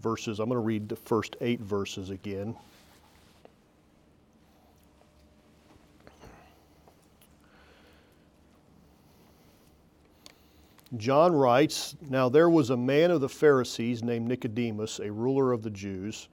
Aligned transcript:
verses. 0.01 0.39
I'm 0.39 0.49
going 0.49 0.57
to 0.57 0.65
read 0.65 0.89
the 0.89 0.95
first 0.95 1.35
eight 1.41 1.59
verses 1.59 2.09
again. 2.09 2.55
John 10.97 11.33
writes 11.33 11.95
Now 12.09 12.29
there 12.29 12.49
was 12.49 12.69
a 12.69 12.77
man 12.77 13.11
of 13.11 13.21
the 13.21 13.29
Pharisees 13.29 14.03
named 14.03 14.27
Nicodemus, 14.27 14.99
a 14.99 15.11
ruler 15.11 15.51
of 15.51 15.63
the 15.63 15.69
Jews. 15.69 16.29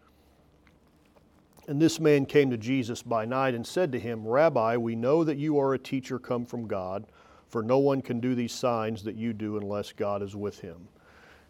And 1.69 1.81
this 1.81 2.01
man 2.01 2.27
came 2.27 2.51
to 2.51 2.57
Jesus 2.57 3.03
by 3.03 3.25
night 3.25 3.55
and 3.55 3.67
said 3.67 3.93
to 3.93 3.99
him, 3.99 4.27
Rabbi, 4.27 4.77
we 4.77 4.97
know 4.97 5.25
that 5.25 5.39
you 5.39 5.59
are 5.59 5.75
a 5.75 5.79
teacher 5.79 6.19
come 6.19 6.45
from 6.45 6.67
God, 6.67 7.07
for 7.49 7.63
no 7.63 7.79
one 7.79 8.03
can 8.03 8.21
do 8.21 8.35
these 8.35 8.53
signs 8.53 9.05
that 9.05 9.15
you 9.15 9.33
do 9.33 9.57
unless 9.57 9.93
God 9.93 10.23
is 10.23 10.35
with 10.35 10.61
him. 10.61 10.89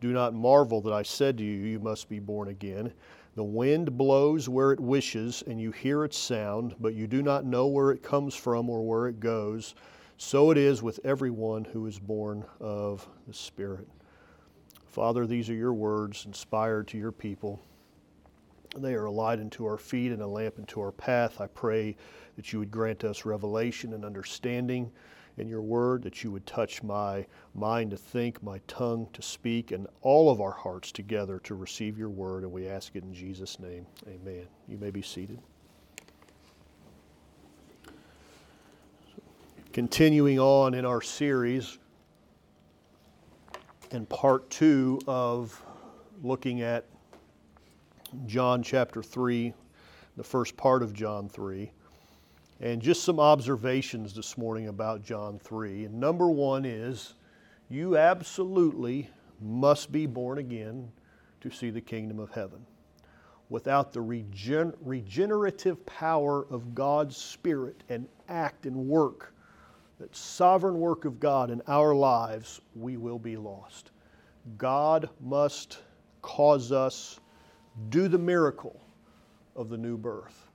Do 0.00 0.12
not 0.12 0.34
marvel 0.34 0.80
that 0.82 0.92
I 0.92 1.02
said 1.02 1.38
to 1.38 1.44
you, 1.44 1.66
You 1.66 1.78
must 1.78 2.08
be 2.08 2.18
born 2.18 2.48
again. 2.48 2.92
The 3.36 3.44
wind 3.44 3.96
blows 3.96 4.48
where 4.48 4.72
it 4.72 4.78
wishes, 4.78 5.42
and 5.46 5.60
you 5.60 5.72
hear 5.72 6.04
its 6.04 6.16
sound, 6.16 6.76
but 6.78 6.94
you 6.94 7.06
do 7.06 7.22
not 7.22 7.44
know 7.44 7.66
where 7.66 7.90
it 7.90 8.02
comes 8.02 8.34
from 8.34 8.70
or 8.70 8.86
where 8.86 9.08
it 9.08 9.18
goes. 9.18 9.74
So 10.16 10.50
it 10.52 10.58
is 10.58 10.82
with 10.82 11.00
everyone 11.04 11.64
who 11.64 11.86
is 11.86 11.98
born 11.98 12.44
of 12.60 13.08
the 13.26 13.34
Spirit. 13.34 13.88
Father, 14.86 15.26
these 15.26 15.50
are 15.50 15.54
your 15.54 15.74
words 15.74 16.24
inspired 16.26 16.86
to 16.88 16.98
your 16.98 17.10
people. 17.10 17.60
They 18.76 18.94
are 18.94 19.06
a 19.06 19.10
light 19.10 19.40
unto 19.40 19.64
our 19.64 19.78
feet 19.78 20.12
and 20.12 20.22
a 20.22 20.26
lamp 20.26 20.58
unto 20.58 20.80
our 20.80 20.92
path. 20.92 21.40
I 21.40 21.48
pray 21.48 21.96
that 22.36 22.52
you 22.52 22.60
would 22.60 22.70
grant 22.70 23.02
us 23.02 23.24
revelation 23.24 23.92
and 23.94 24.04
understanding 24.04 24.92
in 25.36 25.48
your 25.48 25.62
word, 25.62 26.02
that 26.02 26.22
you 26.22 26.30
would 26.30 26.46
touch 26.46 26.82
my 26.82 27.26
mind 27.54 27.90
to 27.90 27.96
think, 27.96 28.42
my 28.42 28.60
tongue 28.66 29.08
to 29.12 29.22
speak, 29.22 29.72
and 29.72 29.86
all 30.02 30.30
of 30.30 30.40
our 30.40 30.52
hearts 30.52 30.92
together 30.92 31.40
to 31.40 31.54
receive 31.54 31.98
your 31.98 32.10
word. 32.10 32.44
And 32.44 32.52
we 32.52 32.68
ask 32.68 32.94
it 32.94 33.02
in 33.02 33.12
Jesus' 33.12 33.58
name. 33.58 33.86
Amen. 34.06 34.46
You 34.68 34.78
may 34.78 34.90
be 34.90 35.02
seated. 35.02 35.40
Continuing 39.72 40.38
on 40.38 40.74
in 40.74 40.84
our 40.84 41.02
series, 41.02 41.78
in 43.90 44.06
part 44.06 44.48
two 44.48 45.00
of 45.08 45.60
looking 46.22 46.62
at 46.62 46.84
John 48.26 48.62
chapter 48.62 49.02
3, 49.02 49.52
the 50.16 50.22
first 50.22 50.56
part 50.56 50.84
of 50.84 50.92
John 50.92 51.28
3. 51.28 51.72
And 52.64 52.80
just 52.80 53.04
some 53.04 53.20
observations 53.20 54.14
this 54.14 54.38
morning 54.38 54.68
about 54.68 55.02
John 55.02 55.38
3. 55.38 55.84
And 55.84 56.00
number 56.00 56.30
one 56.30 56.64
is 56.64 57.12
you 57.68 57.98
absolutely 57.98 59.10
must 59.38 59.92
be 59.92 60.06
born 60.06 60.38
again 60.38 60.90
to 61.42 61.50
see 61.50 61.68
the 61.68 61.82
kingdom 61.82 62.18
of 62.18 62.30
heaven. 62.30 62.64
Without 63.50 63.92
the 63.92 64.00
regen- 64.00 64.72
regenerative 64.80 65.84
power 65.84 66.46
of 66.48 66.74
God's 66.74 67.18
Spirit 67.18 67.82
and 67.90 68.08
act 68.30 68.64
and 68.64 68.88
work, 68.88 69.34
that 69.98 70.16
sovereign 70.16 70.80
work 70.80 71.04
of 71.04 71.20
God 71.20 71.50
in 71.50 71.60
our 71.68 71.94
lives, 71.94 72.62
we 72.74 72.96
will 72.96 73.18
be 73.18 73.36
lost. 73.36 73.90
God 74.56 75.10
must 75.20 75.80
cause 76.22 76.72
us 76.72 77.20
do 77.90 78.08
the 78.08 78.16
miracle 78.16 78.80
of 79.54 79.68
the 79.68 79.76
new 79.76 79.98
birth. 79.98 80.48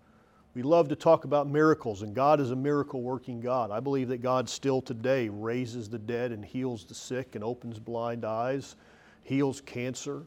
We 0.59 0.63
love 0.63 0.89
to 0.89 0.95
talk 0.97 1.23
about 1.23 1.47
miracles, 1.47 2.01
and 2.01 2.13
God 2.13 2.41
is 2.41 2.51
a 2.51 2.55
miracle 2.55 3.01
working 3.01 3.39
God. 3.39 3.71
I 3.71 3.79
believe 3.79 4.09
that 4.09 4.17
God 4.17 4.49
still 4.49 4.81
today 4.81 5.29
raises 5.29 5.87
the 5.87 5.97
dead 5.97 6.33
and 6.33 6.43
heals 6.43 6.83
the 6.83 6.93
sick 6.93 7.35
and 7.35 7.45
opens 7.45 7.79
blind 7.79 8.25
eyes, 8.25 8.75
heals 9.23 9.61
cancer. 9.61 10.25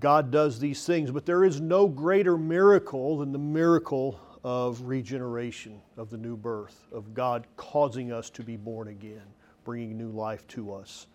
God 0.00 0.32
does 0.32 0.58
these 0.58 0.84
things, 0.84 1.12
but 1.12 1.24
there 1.24 1.44
is 1.44 1.60
no 1.60 1.86
greater 1.86 2.36
miracle 2.36 3.18
than 3.18 3.30
the 3.30 3.38
miracle 3.38 4.18
of 4.42 4.80
regeneration, 4.80 5.80
of 5.96 6.10
the 6.10 6.18
new 6.18 6.36
birth, 6.36 6.88
of 6.90 7.14
God 7.14 7.46
causing 7.56 8.10
us 8.10 8.28
to 8.30 8.42
be 8.42 8.56
born 8.56 8.88
again, 8.88 9.22
bringing 9.62 9.96
new 9.96 10.10
life 10.10 10.44
to 10.48 10.74
us. 10.74 11.06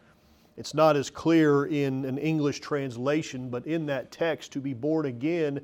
It's 0.56 0.74
not 0.74 0.96
as 0.96 1.10
clear 1.10 1.66
in 1.66 2.06
an 2.06 2.18
English 2.18 2.62
translation, 2.62 3.50
but 3.50 3.68
in 3.68 3.86
that 3.88 4.12
text, 4.12 4.54
to 4.54 4.62
be 4.62 4.74
born 4.74 5.08
again 5.08 5.60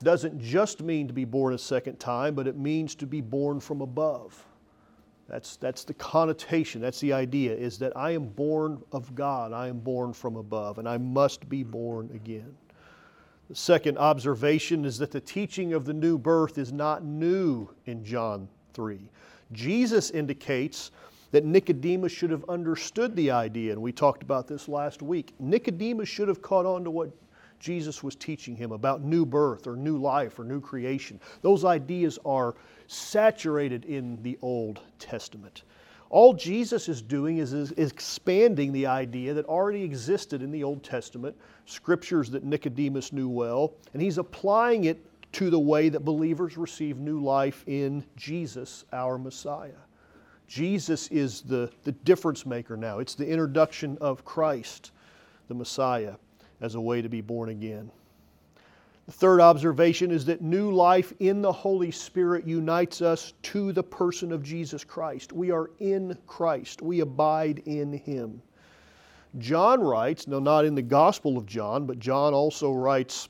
doesn't 0.00 0.40
just 0.40 0.82
mean 0.82 1.08
to 1.08 1.12
be 1.12 1.24
born 1.24 1.54
a 1.54 1.58
second 1.58 1.98
time, 1.98 2.34
but 2.34 2.46
it 2.46 2.56
means 2.56 2.94
to 2.96 3.06
be 3.06 3.20
born 3.20 3.60
from 3.60 3.80
above. 3.80 4.44
That's, 5.28 5.56
that's 5.56 5.84
the 5.84 5.94
connotation, 5.94 6.80
that's 6.80 7.00
the 7.00 7.12
idea, 7.12 7.54
is 7.54 7.78
that 7.80 7.94
I 7.96 8.12
am 8.12 8.24
born 8.24 8.82
of 8.92 9.14
God, 9.14 9.52
I 9.52 9.68
am 9.68 9.78
born 9.78 10.12
from 10.12 10.36
above, 10.36 10.78
and 10.78 10.88
I 10.88 10.96
must 10.96 11.48
be 11.48 11.62
born 11.62 12.10
again. 12.14 12.56
The 13.50 13.54
second 13.54 13.98
observation 13.98 14.84
is 14.84 14.98
that 14.98 15.10
the 15.10 15.20
teaching 15.20 15.74
of 15.74 15.84
the 15.84 15.92
new 15.92 16.16
birth 16.18 16.56
is 16.58 16.72
not 16.72 17.04
new 17.04 17.68
in 17.86 18.04
John 18.04 18.48
3. 18.72 19.10
Jesus 19.52 20.10
indicates 20.10 20.90
that 21.30 21.44
Nicodemus 21.44 22.12
should 22.12 22.30
have 22.30 22.44
understood 22.48 23.14
the 23.14 23.30
idea, 23.30 23.72
and 23.72 23.82
we 23.82 23.92
talked 23.92 24.22
about 24.22 24.46
this 24.46 24.66
last 24.66 25.02
week. 25.02 25.34
Nicodemus 25.38 26.08
should 26.08 26.28
have 26.28 26.40
caught 26.40 26.64
on 26.64 26.84
to 26.84 26.90
what 26.90 27.10
Jesus 27.58 28.02
was 28.02 28.14
teaching 28.14 28.56
him 28.56 28.72
about 28.72 29.02
new 29.02 29.26
birth 29.26 29.66
or 29.66 29.76
new 29.76 29.98
life 29.98 30.38
or 30.38 30.44
new 30.44 30.60
creation. 30.60 31.20
Those 31.42 31.64
ideas 31.64 32.18
are 32.24 32.54
saturated 32.86 33.84
in 33.84 34.22
the 34.22 34.38
Old 34.42 34.80
Testament. 34.98 35.62
All 36.10 36.32
Jesus 36.32 36.88
is 36.88 37.02
doing 37.02 37.38
is, 37.38 37.52
is, 37.52 37.72
expanding 37.72 38.72
the 38.72 38.86
idea 38.86 39.34
that 39.34 39.44
already 39.44 39.82
existed 39.82 40.40
in 40.40 40.50
the 40.50 40.64
Old 40.64 40.82
Testament, 40.82 41.36
scriptures 41.66 42.30
that 42.30 42.44
Nicodemus 42.44 43.12
knew 43.12 43.28
well, 43.28 43.74
and 43.92 44.00
he's 44.00 44.16
applying 44.16 44.84
it 44.84 45.04
to 45.32 45.50
the 45.50 45.58
way 45.58 45.90
that 45.90 46.00
believers 46.00 46.56
receive 46.56 46.96
new 46.96 47.20
life 47.20 47.62
in 47.66 48.02
Jesus, 48.16 48.86
our 48.92 49.18
Messiah. 49.18 49.72
Jesus 50.46 51.08
is 51.08 51.42
the, 51.42 51.70
the 51.84 51.92
difference 51.92 52.46
maker 52.46 52.74
now. 52.78 53.00
It's 53.00 53.14
the 53.14 53.28
introduction 53.28 53.98
of 54.00 54.24
Christ, 54.24 54.92
the 55.48 55.54
Messiah 55.54 56.14
as 56.60 56.74
a 56.74 56.80
way 56.80 57.02
to 57.02 57.08
be 57.08 57.20
born 57.20 57.48
again. 57.48 57.90
The 59.06 59.12
third 59.12 59.40
observation 59.40 60.10
is 60.10 60.26
that 60.26 60.42
new 60.42 60.70
life 60.70 61.14
in 61.18 61.40
the 61.40 61.52
Holy 61.52 61.90
Spirit 61.90 62.46
unites 62.46 63.00
us 63.00 63.32
to 63.44 63.72
the 63.72 63.82
person 63.82 64.32
of 64.32 64.42
Jesus 64.42 64.84
Christ. 64.84 65.32
We 65.32 65.50
are 65.50 65.70
in 65.80 66.16
Christ, 66.26 66.82
we 66.82 67.00
abide 67.00 67.62
in 67.64 67.94
Him. 67.94 68.42
John 69.38 69.80
writes, 69.80 70.26
no, 70.26 70.38
not 70.38 70.64
in 70.64 70.74
the 70.74 70.82
Gospel 70.82 71.38
of 71.38 71.46
John, 71.46 71.86
but 71.86 71.98
John 71.98 72.34
also 72.34 72.72
writes 72.72 73.28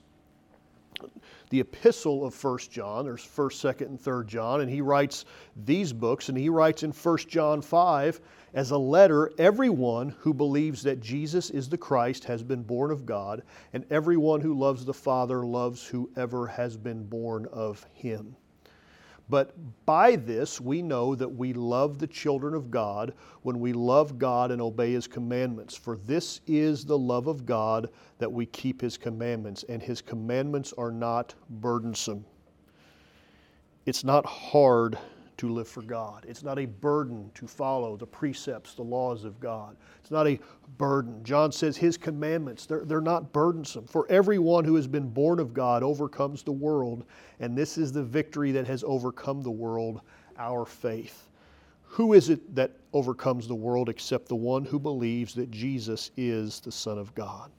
the 1.50 1.60
epistle 1.60 2.24
of 2.24 2.34
First 2.34 2.70
John. 2.70 3.04
There's 3.04 3.24
1st, 3.24 3.74
2nd, 3.74 3.86
and 3.86 4.00
3rd 4.00 4.26
John, 4.26 4.60
and 4.60 4.70
he 4.70 4.80
writes 4.80 5.24
these 5.64 5.92
books, 5.92 6.28
and 6.28 6.38
he 6.38 6.48
writes 6.48 6.82
in 6.82 6.92
First 6.92 7.28
John 7.28 7.62
5 7.62 8.20
as 8.54 8.70
a 8.70 8.78
letter, 8.78 9.30
everyone 9.38 10.14
who 10.20 10.32
believes 10.32 10.82
that 10.82 11.00
Jesus 11.00 11.50
is 11.50 11.68
the 11.68 11.78
Christ 11.78 12.24
has 12.24 12.42
been 12.42 12.62
born 12.62 12.90
of 12.90 13.04
God, 13.04 13.42
and 13.72 13.84
everyone 13.90 14.40
who 14.40 14.58
loves 14.58 14.84
the 14.84 14.94
Father 14.94 15.44
loves 15.44 15.86
whoever 15.86 16.46
has 16.46 16.76
been 16.76 17.04
born 17.04 17.46
of 17.52 17.84
him. 17.92 18.36
But 19.30 19.54
by 19.84 20.16
this 20.16 20.60
we 20.60 20.80
know 20.80 21.14
that 21.14 21.28
we 21.28 21.52
love 21.52 21.98
the 21.98 22.06
children 22.06 22.54
of 22.54 22.70
God 22.70 23.12
when 23.42 23.60
we 23.60 23.72
love 23.72 24.18
God 24.18 24.50
and 24.50 24.60
obey 24.62 24.92
His 24.92 25.06
commandments. 25.06 25.76
For 25.76 25.96
this 25.96 26.40
is 26.46 26.84
the 26.84 26.98
love 26.98 27.26
of 27.26 27.44
God 27.44 27.90
that 28.18 28.32
we 28.32 28.46
keep 28.46 28.80
His 28.80 28.96
commandments, 28.96 29.64
and 29.68 29.82
His 29.82 30.00
commandments 30.00 30.72
are 30.78 30.90
not 30.90 31.34
burdensome. 31.50 32.24
it's 33.86 34.04
not 34.04 34.24
hard 34.24 34.98
to 35.38 35.48
live 35.48 35.68
for 35.68 35.82
God. 35.82 36.26
It's 36.28 36.42
not 36.42 36.58
a 36.58 36.66
burden 36.66 37.30
to 37.34 37.46
follow 37.46 37.96
the 37.96 38.06
precepts, 38.06 38.74
the 38.74 38.82
laws 38.82 39.24
of 39.24 39.40
God. 39.40 39.76
It's 40.00 40.10
not 40.10 40.26
a 40.26 40.38
burden. 40.76 41.22
John 41.24 41.52
says 41.52 41.76
his 41.76 41.96
commandments, 41.96 42.66
they're, 42.66 42.84
they're 42.84 43.00
not 43.00 43.32
burdensome. 43.32 43.86
For 43.86 44.06
everyone 44.10 44.64
who 44.64 44.74
has 44.74 44.86
been 44.86 45.08
born 45.08 45.38
of 45.38 45.54
God 45.54 45.82
overcomes 45.82 46.42
the 46.42 46.52
world, 46.52 47.04
and 47.40 47.56
this 47.56 47.78
is 47.78 47.92
the 47.92 48.02
victory 48.02 48.52
that 48.52 48.66
has 48.66 48.84
overcome 48.84 49.40
the 49.40 49.50
world, 49.50 50.00
our 50.38 50.64
faith. 50.64 51.28
Who 51.84 52.12
is 52.12 52.28
it 52.28 52.54
that 52.54 52.72
overcomes 52.92 53.48
the 53.48 53.54
world 53.54 53.88
except 53.88 54.28
the 54.28 54.36
one 54.36 54.64
who 54.64 54.78
believes 54.78 55.34
that 55.34 55.50
Jesus 55.50 56.10
is 56.16 56.60
the 56.60 56.72
Son 56.72 56.98
of 56.98 57.14
God? 57.14 57.50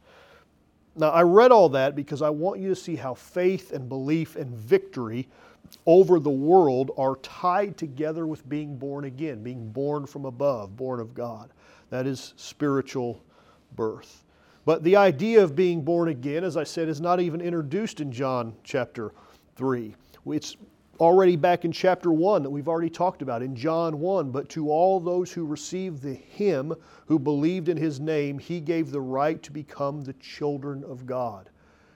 Now, 0.99 1.11
I 1.11 1.21
read 1.21 1.53
all 1.53 1.69
that 1.69 1.95
because 1.95 2.21
I 2.21 2.29
want 2.29 2.59
you 2.59 2.67
to 2.67 2.75
see 2.75 2.97
how 2.97 3.13
faith 3.13 3.71
and 3.71 3.87
belief 3.87 4.35
and 4.35 4.53
victory 4.53 5.29
over 5.85 6.19
the 6.19 6.29
world 6.29 6.91
are 6.97 7.15
tied 7.17 7.77
together 7.77 8.27
with 8.27 8.47
being 8.49 8.75
born 8.75 9.05
again, 9.05 9.41
being 9.41 9.71
born 9.71 10.05
from 10.05 10.25
above, 10.25 10.75
born 10.75 10.99
of 10.99 11.13
God. 11.13 11.51
That 11.89 12.05
is 12.05 12.33
spiritual 12.35 13.23
birth. 13.77 14.25
But 14.65 14.83
the 14.83 14.97
idea 14.97 15.41
of 15.41 15.55
being 15.55 15.83
born 15.83 16.09
again, 16.09 16.43
as 16.43 16.57
I 16.57 16.65
said, 16.65 16.89
is 16.89 16.99
not 16.99 17.21
even 17.21 17.39
introduced 17.39 18.01
in 18.01 18.11
John 18.11 18.53
chapter 18.65 19.13
3. 19.55 19.95
It's 20.27 20.57
already 20.99 21.37
back 21.37 21.63
in 21.63 21.71
chapter 21.71 22.11
1 22.11 22.43
that 22.43 22.49
we've 22.49 22.67
already 22.67 22.89
talked 22.89 23.21
about 23.21 23.41
in 23.41 23.55
John 23.55 23.99
1. 23.99 24.31
But 24.31 24.49
to 24.49 24.69
all 24.69 24.99
those 24.99 25.31
who 25.31 25.45
received 25.45 26.01
the 26.01 26.13
Him 26.13 26.73
who 27.05 27.17
believed 27.17 27.69
in 27.69 27.77
His 27.77 27.99
name, 27.99 28.37
He 28.37 28.59
gave 28.59 28.91
the 28.91 29.01
right 29.01 29.41
to 29.43 29.51
become 29.51 30.03
the 30.03 30.13
children 30.13 30.83
of 30.83 31.05
God. 31.05 31.49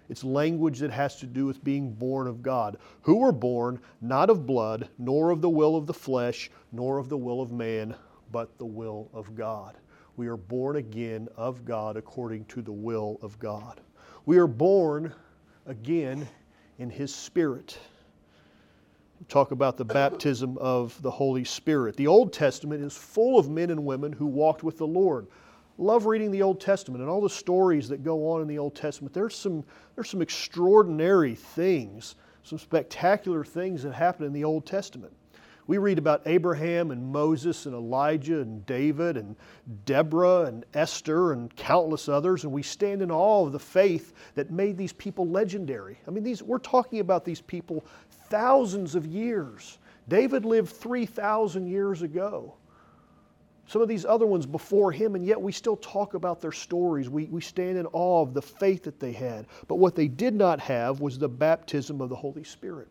It's 0.09 0.23
language 0.23 0.79
that 0.79 0.91
has 0.91 1.17
to 1.17 1.25
do 1.25 1.45
with 1.45 1.63
being 1.63 1.93
born 1.93 2.27
of 2.27 2.41
God, 2.41 2.77
who 3.01 3.15
were 3.17 3.31
born 3.31 3.79
not 4.01 4.29
of 4.29 4.45
blood, 4.45 4.89
nor 4.97 5.31
of 5.31 5.41
the 5.41 5.49
will 5.49 5.75
of 5.75 5.87
the 5.87 5.93
flesh, 5.93 6.49
nor 6.71 6.97
of 6.97 7.09
the 7.09 7.17
will 7.17 7.41
of 7.41 7.51
man, 7.51 7.95
but 8.31 8.57
the 8.57 8.65
will 8.65 9.09
of 9.13 9.35
God. 9.35 9.77
We 10.15 10.27
are 10.27 10.37
born 10.37 10.75
again 10.75 11.27
of 11.35 11.65
God 11.65 11.97
according 11.97 12.45
to 12.45 12.61
the 12.61 12.71
will 12.71 13.17
of 13.21 13.39
God. 13.39 13.81
We 14.25 14.37
are 14.37 14.47
born 14.47 15.13
again 15.65 16.27
in 16.77 16.89
His 16.89 17.13
Spirit. 17.13 17.77
Talk 19.29 19.51
about 19.51 19.77
the 19.77 19.85
baptism 19.85 20.57
of 20.57 21.01
the 21.01 21.11
Holy 21.11 21.43
Spirit. 21.43 21.95
The 21.95 22.07
Old 22.07 22.33
Testament 22.33 22.83
is 22.83 22.95
full 22.95 23.39
of 23.39 23.49
men 23.49 23.69
and 23.69 23.85
women 23.85 24.11
who 24.11 24.25
walked 24.25 24.63
with 24.63 24.77
the 24.77 24.87
Lord 24.87 25.27
love 25.77 26.05
reading 26.05 26.31
the 26.31 26.41
Old 26.41 26.61
Testament 26.61 27.01
and 27.01 27.09
all 27.09 27.21
the 27.21 27.29
stories 27.29 27.89
that 27.89 28.03
go 28.03 28.29
on 28.29 28.41
in 28.41 28.47
the 28.47 28.59
Old 28.59 28.75
Testament. 28.75 29.13
There's 29.13 29.35
some, 29.35 29.63
there's 29.95 30.09
some 30.09 30.21
extraordinary 30.21 31.35
things, 31.35 32.15
some 32.43 32.59
spectacular 32.59 33.43
things 33.43 33.83
that 33.83 33.93
happen 33.93 34.25
in 34.25 34.33
the 34.33 34.43
Old 34.43 34.65
Testament. 34.65 35.13
We 35.65 35.77
read 35.77 35.97
about 35.97 36.23
Abraham 36.25 36.91
and 36.91 37.07
Moses 37.07 37.65
and 37.65 37.73
Elijah 37.73 38.41
and 38.41 38.65
David 38.65 39.15
and 39.15 39.37
Deborah 39.85 40.41
and 40.41 40.65
Esther 40.73 41.31
and 41.31 41.55
countless 41.55 42.09
others, 42.09 42.43
and 42.43 42.51
we 42.51 42.61
stand 42.61 43.01
in 43.01 43.09
awe 43.09 43.45
of 43.45 43.53
the 43.53 43.59
faith 43.59 44.13
that 44.35 44.51
made 44.51 44.77
these 44.77 44.91
people 44.91 45.25
legendary. 45.25 45.97
I 46.05 46.11
mean, 46.11 46.23
these, 46.23 46.43
we're 46.43 46.57
talking 46.57 46.99
about 46.99 47.23
these 47.23 47.39
people 47.39 47.85
thousands 48.29 48.95
of 48.95 49.05
years. 49.05 49.77
David 50.07 50.45
lived 50.45 50.69
3,000 50.69 51.67
years 51.67 52.01
ago 52.01 52.55
some 53.67 53.81
of 53.81 53.87
these 53.87 54.05
other 54.05 54.25
ones 54.27 54.45
before 54.45 54.91
him, 54.91 55.15
and 55.15 55.25
yet 55.25 55.41
we 55.41 55.51
still 55.51 55.77
talk 55.77 56.13
about 56.13 56.41
their 56.41 56.51
stories. 56.51 57.09
We, 57.09 57.25
we 57.25 57.41
stand 57.41 57.77
in 57.77 57.85
awe 57.87 58.21
of 58.21 58.33
the 58.33 58.41
faith 58.41 58.83
that 58.83 58.99
they 58.99 59.13
had. 59.13 59.47
But 59.67 59.75
what 59.75 59.95
they 59.95 60.07
did 60.07 60.35
not 60.35 60.59
have 60.59 60.99
was 60.99 61.17
the 61.17 61.29
baptism 61.29 62.01
of 62.01 62.09
the 62.09 62.15
Holy 62.15 62.43
Spirit. 62.43 62.89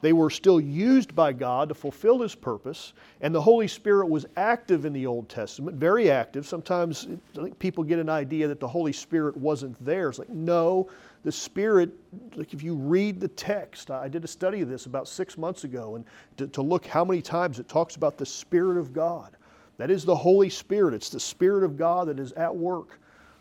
They 0.00 0.12
were 0.12 0.28
still 0.28 0.60
used 0.60 1.14
by 1.14 1.32
God 1.32 1.70
to 1.70 1.74
fulfill 1.74 2.20
His 2.20 2.34
purpose, 2.34 2.92
and 3.22 3.34
the 3.34 3.40
Holy 3.40 3.68
Spirit 3.68 4.08
was 4.08 4.26
active 4.36 4.84
in 4.84 4.92
the 4.92 5.06
Old 5.06 5.30
Testament, 5.30 5.78
very 5.78 6.10
active. 6.10 6.46
Sometimes 6.46 7.06
I 7.38 7.42
think 7.42 7.58
people 7.58 7.84
get 7.84 7.98
an 7.98 8.10
idea 8.10 8.48
that 8.48 8.60
the 8.60 8.68
Holy 8.68 8.92
Spirit 8.92 9.36
wasn't 9.36 9.82
there. 9.82 10.10
It's 10.10 10.18
like, 10.18 10.28
no, 10.28 10.90
the 11.24 11.32
Spirit, 11.32 11.90
like 12.36 12.52
if 12.52 12.62
you 12.62 12.74
read 12.74 13.18
the 13.18 13.28
text, 13.28 13.90
I 13.90 14.08
did 14.08 14.24
a 14.24 14.28
study 14.28 14.60
of 14.60 14.68
this 14.68 14.84
about 14.84 15.08
six 15.08 15.38
months 15.38 15.64
ago, 15.64 15.96
and 15.96 16.04
to, 16.36 16.46
to 16.48 16.62
look 16.62 16.86
how 16.86 17.04
many 17.04 17.22
times 17.22 17.58
it 17.58 17.66
talks 17.66 17.96
about 17.96 18.18
the 18.18 18.26
Spirit 18.26 18.78
of 18.78 18.92
God. 18.92 19.36
That 19.78 19.90
is 19.90 20.04
the 20.04 20.14
Holy 20.14 20.50
Spirit. 20.50 20.94
It's 20.94 21.08
the 21.08 21.18
Spirit 21.18 21.64
of 21.64 21.76
God 21.76 22.08
that 22.08 22.20
is 22.20 22.32
at 22.32 22.54
work 22.54 23.00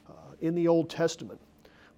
uh, 0.10 0.14
in 0.40 0.56
the 0.56 0.68
Old 0.68 0.90
Testament. 0.90 1.40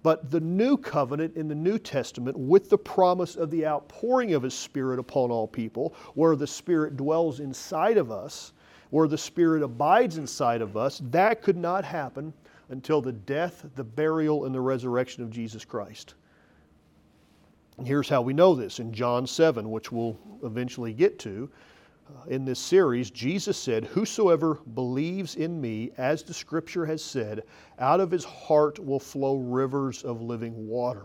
But 0.02 0.30
the 0.30 0.40
new 0.40 0.76
covenant 0.76 1.36
in 1.36 1.48
the 1.48 1.54
New 1.54 1.78
Testament, 1.78 2.36
with 2.36 2.68
the 2.68 2.78
promise 2.78 3.36
of 3.36 3.50
the 3.50 3.64
outpouring 3.64 4.34
of 4.34 4.42
His 4.42 4.54
Spirit 4.54 4.98
upon 4.98 5.30
all 5.30 5.46
people, 5.46 5.94
where 6.14 6.34
the 6.34 6.46
Spirit 6.46 6.96
dwells 6.96 7.38
inside 7.38 7.96
of 7.96 8.10
us, 8.10 8.52
where 8.90 9.08
the 9.08 9.18
Spirit 9.18 9.62
abides 9.62 10.18
inside 10.18 10.62
of 10.62 10.76
us, 10.76 11.00
that 11.10 11.42
could 11.42 11.56
not 11.56 11.84
happen 11.84 12.32
until 12.68 13.00
the 13.00 13.12
death, 13.12 13.66
the 13.74 13.84
burial, 13.84 14.44
and 14.44 14.54
the 14.54 14.60
resurrection 14.60 15.22
of 15.22 15.30
Jesus 15.30 15.64
Christ. 15.64 16.14
And 17.78 17.86
here's 17.86 18.08
how 18.08 18.22
we 18.22 18.32
know 18.32 18.54
this 18.54 18.80
in 18.80 18.92
John 18.92 19.26
7, 19.26 19.70
which 19.70 19.92
we'll 19.92 20.18
eventually 20.42 20.92
get 20.92 21.18
to. 21.20 21.50
Uh, 22.08 22.28
in 22.28 22.44
this 22.44 22.60
series, 22.60 23.10
Jesus 23.10 23.56
said, 23.58 23.84
Whosoever 23.84 24.54
believes 24.74 25.36
in 25.36 25.60
me, 25.60 25.90
as 25.98 26.22
the 26.22 26.32
scripture 26.32 26.86
has 26.86 27.02
said, 27.02 27.42
out 27.78 28.00
of 28.00 28.10
his 28.10 28.24
heart 28.24 28.78
will 28.78 29.00
flow 29.00 29.38
rivers 29.38 30.04
of 30.04 30.22
living 30.22 30.68
water. 30.68 31.04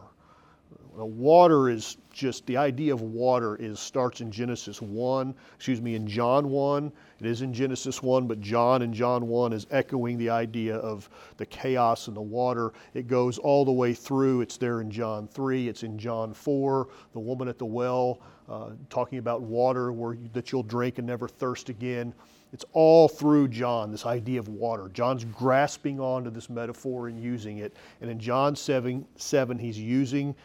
Now, 0.98 1.06
water 1.06 1.70
is 1.70 1.98
just 2.12 2.46
the 2.46 2.58
idea 2.58 2.94
of 2.94 3.02
water 3.02 3.56
is 3.56 3.80
starts 3.80 4.20
in 4.20 4.30
Genesis 4.30 4.82
1, 4.82 5.34
excuse 5.56 5.82
me, 5.82 5.96
in 5.96 6.06
John 6.06 6.50
1. 6.50 6.92
It 7.22 7.26
is 7.26 7.42
in 7.42 7.54
Genesis 7.54 8.04
1, 8.04 8.28
but 8.28 8.42
John 8.42 8.82
in 8.82 8.92
John 8.92 9.28
1 9.28 9.54
is 9.54 9.68
echoing 9.72 10.18
the 10.18 10.30
idea 10.30 10.76
of 10.78 11.10
the 11.38 11.46
chaos 11.46 12.08
and 12.08 12.16
the 12.16 12.22
water. 12.22 12.74
It 12.94 13.08
goes 13.08 13.38
all 13.38 13.64
the 13.64 13.72
way 13.72 13.94
through. 13.94 14.42
It's 14.42 14.58
there 14.58 14.82
in 14.82 14.92
John 14.92 15.28
3, 15.28 15.70
it's 15.70 15.84
in 15.84 15.98
John 15.98 16.34
4, 16.34 16.88
the 17.14 17.20
woman 17.20 17.48
at 17.48 17.58
the 17.58 17.66
well 17.66 18.20
uh, 18.50 18.72
talking 18.90 19.18
about 19.18 19.42
water 19.42 19.94
where 19.94 20.18
that 20.34 20.52
you'll 20.52 20.64
drink 20.64 20.98
and 20.98 21.08
never 21.08 21.28
thirst 21.28 21.70
again. 21.70 22.14
It's 22.52 22.66
all 22.74 23.08
through 23.08 23.48
John, 23.48 23.92
this 23.92 24.06
idea 24.06 24.40
of 24.40 24.50
water. 24.50 24.90
John's 24.90 25.24
grasping 25.24 26.02
onto 26.02 26.30
this 26.30 26.50
metaphor 26.50 27.08
and 27.08 27.18
using 27.18 27.60
it. 27.60 27.78
And 28.02 28.12
in 28.12 28.20
John 28.20 28.58
7, 28.58 29.06
7 29.16 29.58
he's 29.58 29.80
using 29.80 30.36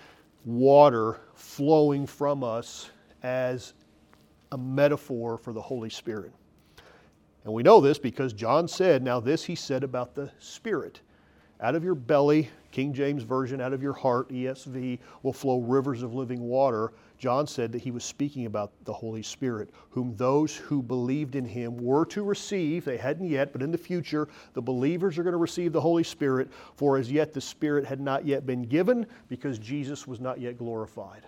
water 0.46 1.20
flowing 1.34 2.06
from 2.06 2.43
us 2.43 2.91
as 3.22 3.74
a 4.53 4.56
metaphor 4.58 5.36
for 5.36 5.53
the 5.53 5.60
Holy 5.60 5.91
Spirit. 5.91 6.32
And 7.44 7.53
we 7.53 7.62
know 7.62 7.81
this 7.81 7.98
because 7.98 8.32
John 8.32 8.67
said, 8.67 9.03
Now 9.03 9.20
this 9.20 9.44
he 9.44 9.55
said 9.55 9.84
about 9.84 10.15
the 10.15 10.31
Spirit. 10.38 11.00
Out 11.60 11.74
of 11.74 11.84
your 11.84 11.94
belly, 11.94 12.48
King 12.77 12.93
James 12.93 13.23
Version, 13.23 13.63
out 13.63 13.73
of 13.73 13.83
your 13.83 13.95
heart, 13.95 14.29
ESV, 14.29 14.99
will 15.23 15.33
flow 15.33 15.61
rivers 15.61 16.03
of 16.03 16.13
living 16.13 16.43
water. 16.43 16.93
John 17.17 17.47
said 17.47 17.73
that 17.73 17.81
he 17.81 17.91
was 17.91 18.05
speaking 18.05 18.45
about 18.45 18.71
the 18.85 18.93
Holy 18.93 19.23
Spirit, 19.23 19.71
whom 19.89 20.15
those 20.17 20.55
who 20.55 20.83
believed 20.83 21.37
in 21.37 21.47
him 21.47 21.79
were 21.79 22.05
to 22.05 22.23
receive. 22.23 22.85
They 22.85 22.99
hadn't 22.99 23.31
yet, 23.31 23.51
but 23.51 23.63
in 23.63 23.71
the 23.71 23.79
future, 23.79 24.29
the 24.53 24.61
believers 24.61 25.17
are 25.17 25.23
going 25.23 25.33
to 25.33 25.39
receive 25.39 25.73
the 25.73 25.81
Holy 25.81 26.03
Spirit, 26.03 26.51
for 26.75 26.99
as 26.99 27.11
yet 27.11 27.33
the 27.33 27.41
Spirit 27.41 27.87
had 27.87 27.99
not 27.99 28.27
yet 28.27 28.45
been 28.45 28.65
given 28.65 29.06
because 29.31 29.59
Jesus 29.59 30.06
was 30.06 30.21
not 30.21 30.39
yet 30.39 30.59
glorified. 30.59 31.23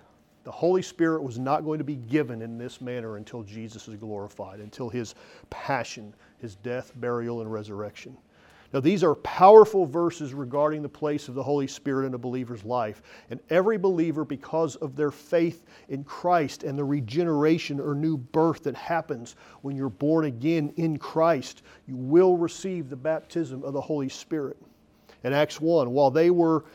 The 0.45 0.53
Holy 0.53 0.83
Spirit 0.83 1.23
was 1.23 1.39
not 1.39 1.65
going 1.65 1.79
to 1.79 1.85
be 1.85 1.97
given 1.97 2.43
in 2.43 2.59
this 2.59 2.83
manner 2.83 3.17
until 3.17 3.43
Jesus 3.43 3.89
is 3.89 3.97
glorified, 3.97 4.61
until 4.61 4.91
his 4.91 5.15
passion, 5.49 6.15
his 6.41 6.57
death, 6.57 6.93
burial, 6.97 7.41
and 7.41 7.51
resurrection. 7.51 8.19
Now, 8.73 8.81
these 8.81 9.03
are 9.03 9.15
powerful 9.15 9.87
verses 9.87 10.35
regarding 10.35 10.83
the 10.83 10.91
place 10.91 11.29
of 11.29 11.35
the 11.35 11.43
Holy 11.43 11.67
Spirit 11.67 12.07
in 12.07 12.13
a 12.13 12.19
believer's 12.19 12.65
life. 12.65 13.01
And 13.31 13.41
every 13.49 13.79
believer, 13.79 14.27
because 14.27 14.77
of 14.77 14.95
their 14.95 15.11
faith 15.11 15.65
in 15.89 16.05
Christ 16.05 16.65
and 16.65 16.79
the 16.79 16.85
regeneration 16.85 17.81
or 17.81 17.95
new 17.95 18.19
birth 18.19 18.65
that 18.65 18.75
happens 18.75 19.37
when 19.63 19.75
you're 19.75 19.89
born 19.89 20.27
again 20.27 20.73
in 20.77 20.99
Christ, 20.99 21.63
you 21.87 21.97
will 21.97 22.37
receive 22.37 22.91
the 22.91 22.97
baptism 22.97 23.65
of 23.65 23.73
the 23.73 23.81
Holy 23.81 24.11
Spirit. 24.11 24.59
In 25.25 25.33
Acts 25.33 25.61
1, 25.61 25.91
while 25.91 26.11
they 26.11 26.31
were 26.31 26.67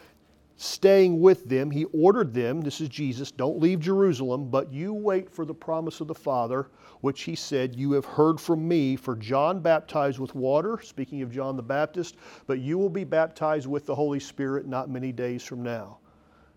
staying 0.58 1.20
with 1.20 1.48
them, 1.50 1.72
he 1.72 1.86
ordered 1.86 2.34
them, 2.34 2.62
this 2.62 2.80
is 2.82 2.90
Jesus, 2.90 3.32
don't 3.32 3.60
leave 3.60 3.80
Jerusalem, 3.80 4.50
but 4.50 4.72
you 4.72 4.94
wait 4.94 5.30
for 5.30 5.46
the 5.46 5.54
promise 5.54 6.00
of 6.00 6.08
the 6.08 6.16
Father, 6.16 6.68
which 7.02 7.24
he 7.24 7.36
said, 7.36 7.76
You 7.76 7.92
have 7.94 8.06
heard 8.06 8.40
from 8.40 8.68
me, 8.68 8.96
for 8.96 9.16
John 9.16 9.60
baptized 9.60 10.20
with 10.20 10.36
water, 10.36 10.80
speaking 10.82 11.22
of 11.22 11.32
John 11.32 11.56
the 11.56 11.64
Baptist, 11.64 12.16
but 12.48 12.60
you 12.60 12.78
will 12.78 12.90
be 12.90 13.04
baptized 13.04 13.68
with 13.68 13.86
the 13.86 13.96
Holy 13.96 14.20
Spirit 14.20 14.68
not 14.68 14.90
many 14.90 15.12
days 15.12 15.44
from 15.44 15.64
now. 15.64 15.98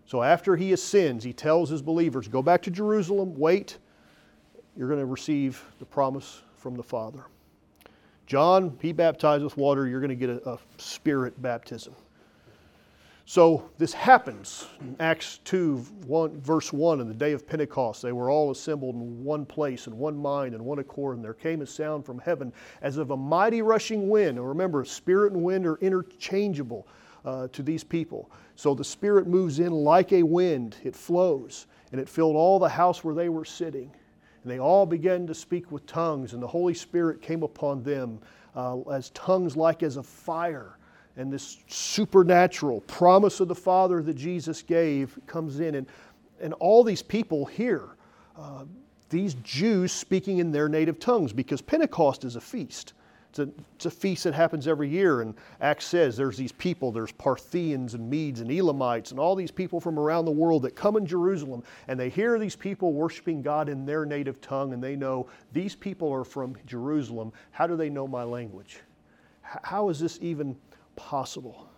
So 0.05 0.23
after 0.23 0.55
he 0.55 0.71
ascends, 0.71 1.23
he 1.23 1.33
tells 1.33 1.69
his 1.69 1.81
believers, 1.81 2.27
Go 2.27 2.41
back 2.41 2.61
to 2.63 2.71
Jerusalem, 2.71 3.33
wait, 3.35 3.77
you're 4.77 4.87
going 4.87 5.01
to 5.01 5.05
receive 5.05 5.63
the 5.79 5.85
promise 5.85 6.43
from 6.55 6.75
the 6.75 6.83
Father. 6.83 7.25
John, 8.25 8.77
he 8.81 8.91
baptized 8.91 9.43
with 9.43 9.57
water, 9.57 9.87
you're 9.87 10.01
going 10.01 10.09
to 10.09 10.15
get 10.15 10.29
a, 10.29 10.51
a 10.51 10.59
spirit 10.77 11.41
baptism. 11.41 11.95
So 13.29 13.69
this 13.77 13.91
happens 13.91 14.67
in 14.79 14.95
Acts 15.01 15.39
2, 15.43 15.79
1, 16.05 16.39
verse 16.39 16.71
1, 16.71 17.01
in 17.01 17.09
the 17.09 17.13
day 17.13 17.33
of 17.33 17.45
Pentecost. 17.45 18.01
They 18.01 18.13
were 18.13 18.29
all 18.29 18.51
assembled 18.51 18.95
in 18.95 19.21
one 19.21 19.45
place, 19.45 19.85
in 19.85 19.97
one 19.97 20.15
mind, 20.15 20.55
in 20.55 20.63
one 20.63 20.79
accord, 20.79 21.17
and 21.17 21.25
there 21.25 21.33
came 21.33 21.61
a 21.61 21.65
sound 21.65 22.05
from 22.05 22.19
heaven 22.19 22.53
as 22.81 22.95
of 22.95 23.11
a 23.11 23.17
mighty 23.17 23.61
rushing 23.61 24.07
wind. 24.07 24.37
And 24.37 24.47
remember, 24.47 24.85
spirit 24.85 25.33
and 25.33 25.43
wind 25.43 25.65
are 25.65 25.75
interchangeable 25.79 26.87
uh, 27.25 27.49
to 27.49 27.61
these 27.61 27.83
people. 27.83 28.31
So 28.55 28.73
the 28.73 28.85
spirit 28.85 29.27
moves 29.27 29.59
in 29.59 29.73
like 29.73 30.13
a 30.13 30.23
wind, 30.23 30.77
it 30.85 30.95
flows, 30.95 31.67
and 31.91 31.99
it 31.99 32.07
filled 32.07 32.37
all 32.37 32.59
the 32.59 32.69
house 32.69 33.03
where 33.03 33.13
they 33.13 33.27
were 33.27 33.43
sitting. 33.43 33.91
And 34.43 34.49
they 34.53 34.59
all 34.59 34.85
began 34.85 35.27
to 35.27 35.33
speak 35.33 35.69
with 35.69 35.85
tongues, 35.85 36.31
and 36.31 36.41
the 36.41 36.47
Holy 36.47 36.73
Spirit 36.73 37.21
came 37.21 37.43
upon 37.43 37.83
them 37.83 38.19
uh, 38.55 38.79
as 38.83 39.09
tongues 39.09 39.57
like 39.57 39.83
as 39.83 39.97
a 39.97 40.03
fire 40.03 40.76
and 41.17 41.33
this 41.33 41.57
supernatural 41.67 42.81
promise 42.81 43.39
of 43.39 43.47
the 43.47 43.55
Father 43.55 44.01
that 44.03 44.13
Jesus 44.13 44.61
gave 44.61 45.19
comes 45.25 45.59
in. 45.59 45.75
And, 45.75 45.87
and 46.39 46.53
all 46.53 46.83
these 46.83 47.01
people 47.01 47.45
hear 47.45 47.89
uh, 48.37 48.65
these 49.09 49.33
Jews 49.35 49.91
speaking 49.91 50.37
in 50.37 50.51
their 50.51 50.69
native 50.69 50.99
tongues 50.99 51.33
because 51.33 51.59
Pentecost 51.61 52.23
is 52.23 52.35
a 52.35 52.41
feast. 52.41 52.93
It's 53.29 53.39
a, 53.39 53.49
it's 53.75 53.85
a 53.87 53.91
feast 53.91 54.23
that 54.25 54.33
happens 54.33 54.67
every 54.67 54.89
year. 54.89 55.21
And 55.21 55.33
Acts 55.59 55.85
says 55.85 56.15
there's 56.15 56.37
these 56.37 56.51
people, 56.51 56.91
there's 56.91 57.11
Parthians 57.11 57.95
and 57.95 58.07
Medes 58.07 58.41
and 58.41 58.51
Elamites 58.51 59.09
and 59.09 59.19
all 59.19 59.35
these 59.35 59.51
people 59.51 59.79
from 59.79 59.97
around 59.97 60.25
the 60.25 60.31
world 60.31 60.61
that 60.63 60.75
come 60.75 60.97
in 60.97 61.05
Jerusalem 61.05 61.63
and 61.87 61.99
they 61.99 62.09
hear 62.09 62.37
these 62.37 62.55
people 62.55 62.93
worshiping 62.93 63.41
God 63.41 63.69
in 63.69 63.85
their 63.85 64.05
native 64.05 64.39
tongue 64.39 64.73
and 64.73 64.83
they 64.83 64.95
know 64.95 65.27
these 65.51 65.75
people 65.75 66.13
are 66.13 66.23
from 66.23 66.55
Jerusalem. 66.67 67.33
How 67.51 67.65
do 67.65 67.75
they 67.75 67.89
know 67.89 68.07
my 68.07 68.23
language? 68.23 68.79
How 69.41 69.89
is 69.89 69.99
this 69.99 70.19
even 70.21 70.55
possible. 70.97 71.69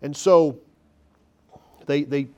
And 0.00 0.16
so 0.16 0.58
they, 1.86 2.04
they 2.04 2.28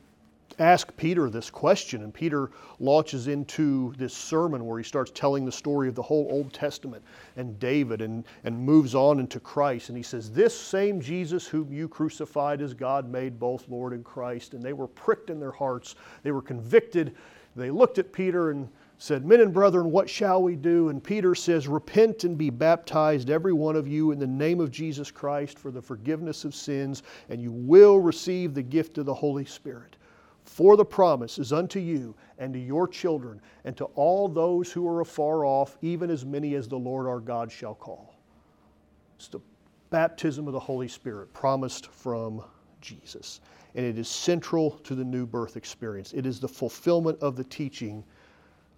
ask 0.59 0.95
Peter 0.97 1.31
this 1.31 1.51
question, 1.51 2.03
and 2.03 2.13
Peter 2.13 2.51
launches 2.79 3.29
into 3.29 3.93
this 3.97 4.15
sermon 4.15 4.67
where 4.67 4.79
he 4.79 4.85
starts 4.85 5.11
telling 5.15 5.45
the 5.45 5.53
story 5.53 5.89
of 5.89 5.95
the 5.95 6.03
whole 6.03 6.29
Old 6.31 6.53
Testament 6.53 7.03
and 7.37 7.59
David 7.59 8.01
and, 8.01 8.25
and 8.45 8.59
moves 8.59 8.95
on 8.95 9.21
into 9.21 9.41
Christ. 9.41 9.89
And 9.89 9.97
he 9.97 10.03
says, 10.03 10.31
This 10.31 10.59
same 10.59 11.01
Jesus 11.01 11.47
whom 11.47 11.73
you 11.73 11.89
crucified 11.89 12.61
is 12.61 12.75
God 12.75 13.09
made 13.09 13.39
both 13.39 13.69
Lord 13.69 13.93
and 13.93 14.05
Christ. 14.05 14.55
And 14.55 14.63
they 14.63 14.73
were 14.73 14.89
pricked 14.89 15.31
in 15.31 15.41
their 15.41 15.53
hearts, 15.53 15.97
they 16.23 16.33
were 16.33 16.43
convicted. 16.43 17.15
They 17.57 17.71
looked 17.71 17.99
at 17.99 18.13
Peter 18.13 18.51
and 18.51 18.69
said, 18.99 19.25
Men 19.25 19.41
and 19.41 19.53
brethren, 19.53 19.91
what 19.91 20.09
shall 20.09 20.43
we 20.43 20.57
do? 20.57 20.89
And 20.89 21.03
Peter 21.03 21.35
says, 21.35 21.69
Repent 21.69 22.25
and 22.25 22.39
be 22.39 22.51
baptized, 22.51 23.29
every 23.29 23.53
one 23.53 23.77
of 23.77 23.89
you, 23.89 24.13
in 24.13 24.19
the 24.19 24.27
name 24.27 24.61
of 24.61 24.71
Jesus 24.71 25.11
Christ 25.11 25.59
for 25.59 25.71
the 25.71 25.83
forgiveness 25.83 26.45
of 26.45 26.55
sins, 26.55 27.03
and 27.29 27.41
you 27.41 27.53
will 27.53 27.99
receive 27.99 28.55
the 28.55 28.63
gift 28.63 28.99
of 28.99 29.07
the 29.07 29.15
Holy 29.15 29.45
Spirit. 29.45 29.97
For 30.45 30.77
the 30.77 30.85
promise 30.85 31.39
is 31.39 31.53
unto 31.53 31.81
you 31.81 32.15
and 32.39 32.53
to 32.53 32.59
your 32.59 32.87
children 32.87 33.41
and 33.65 33.77
to 33.77 33.87
all 33.95 34.29
those 34.29 34.71
who 34.71 34.87
are 34.87 35.01
afar 35.01 35.45
off, 35.45 35.79
even 35.83 36.11
as 36.11 36.25
many 36.25 36.55
as 36.55 36.69
the 36.69 36.79
Lord 36.79 37.07
our 37.07 37.21
God 37.21 37.51
shall 37.51 37.75
call. 37.75 38.15
It's 39.17 39.29
the 39.29 39.41
baptism 39.91 40.47
of 40.47 40.53
the 40.53 40.61
Holy 40.61 40.89
Spirit 40.89 41.33
promised 41.33 41.87
from 41.87 42.45
Jesus. 42.81 43.41
And 43.75 43.85
it 43.85 43.99
is 43.99 44.09
central 44.09 44.73
to 44.85 44.95
the 44.95 45.05
new 45.05 45.27
birth 45.27 45.57
experience. 45.57 46.13
It 46.13 46.27
is 46.27 46.39
the 46.39 46.49
fulfillment 46.49 47.19
of 47.21 47.37
the 47.37 47.45
teaching 47.45 48.05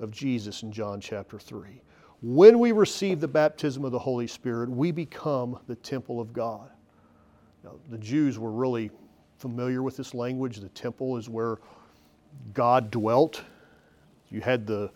of 0.01 0.11
Jesus 0.11 0.63
in 0.63 0.73
John 0.73 1.01
chapter 1.01 1.39
3. 1.39 1.81
When 2.23 2.59
we 2.59 2.73
receive 2.73 3.21
the 3.21 3.29
baptism 3.29 3.85
of 3.85 3.93
the 3.93 3.99
Holy 3.99 4.27
Spirit, 4.27 4.71
we 4.71 4.91
become 4.91 5.59
the 5.67 5.77
temple 5.77 6.21
of 6.21 6.33
God. 6.33 6.71
Now, 7.63 7.73
the 7.91 7.99
Jews 7.99 8.39
were 8.39 8.51
really 8.51 8.91
familiar 9.39 9.83
with 9.83 9.97
this 9.97 10.15
language. 10.15 10.59
The 10.59 10.69
temple 10.71 11.17
is 11.17 11.29
where 11.29 11.59
God 12.55 12.91
dwelt. 12.91 13.43
You 14.31 14.41
had 14.41 14.67
the, 14.67 14.91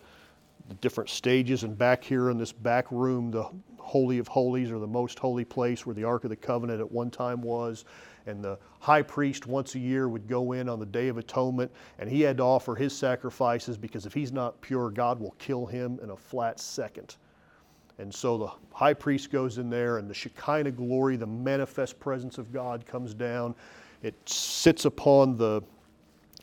the 0.69 0.75
different 0.77 1.11
stages, 1.11 1.63
and 1.63 1.77
back 1.77 2.03
here 2.03 2.31
in 2.31 2.39
this 2.39 2.53
back 2.53 2.91
room, 2.91 3.31
the 3.31 3.51
Holy 3.79 4.19
of 4.19 4.29
Holies 4.29 4.71
or 4.71 4.79
the 4.79 4.87
most 4.87 5.19
holy 5.19 5.45
place 5.45 5.85
where 5.85 5.95
the 5.95 6.05
Ark 6.05 6.25
of 6.25 6.31
the 6.31 6.37
Covenant 6.37 6.81
at 6.81 6.91
one 6.91 7.11
time 7.11 7.43
was 7.43 7.85
and 8.27 8.43
the 8.43 8.59
high 8.79 9.03
priest 9.03 9.47
once 9.47 9.75
a 9.75 9.79
year 9.79 10.09
would 10.09 10.29
go 10.29 10.53
in 10.53 10.69
on 10.69 10.79
the 10.79 10.87
Day 10.87 11.09
of 11.09 11.19
Atonement, 11.19 11.71
and 11.99 12.09
he 12.09 12.21
had 12.21 12.37
to 12.39 12.43
offer 12.43 12.75
his 12.75 12.97
sacrifices 12.97 13.77
because 13.77 14.07
if 14.07 14.15
he's 14.15 14.33
not 14.33 14.61
pure, 14.61 14.91
God 14.91 15.21
will 15.21 15.35
kill 15.39 15.67
him 15.67 15.99
in 16.03 16.11
a 16.11 16.17
flat 16.17 16.61
second. 16.61 17.17
And 17.99 18.15
so 18.15 18.39
the 18.39 18.51
high 18.73 18.95
priest 18.95 19.31
goes 19.31 19.59
in 19.59 19.69
there, 19.69 19.99
and 19.99 20.09
the 20.09 20.15
Shekinah 20.15 20.71
glory, 20.71 21.17
the 21.17 21.27
manifest 21.27 22.01
presence 22.01 22.39
of 22.39 22.53
God, 22.53 22.87
comes 22.87 23.13
down. 23.13 23.55
It 24.03 24.15
sits 24.27 24.87
upon 24.87 25.37
the 25.37 25.61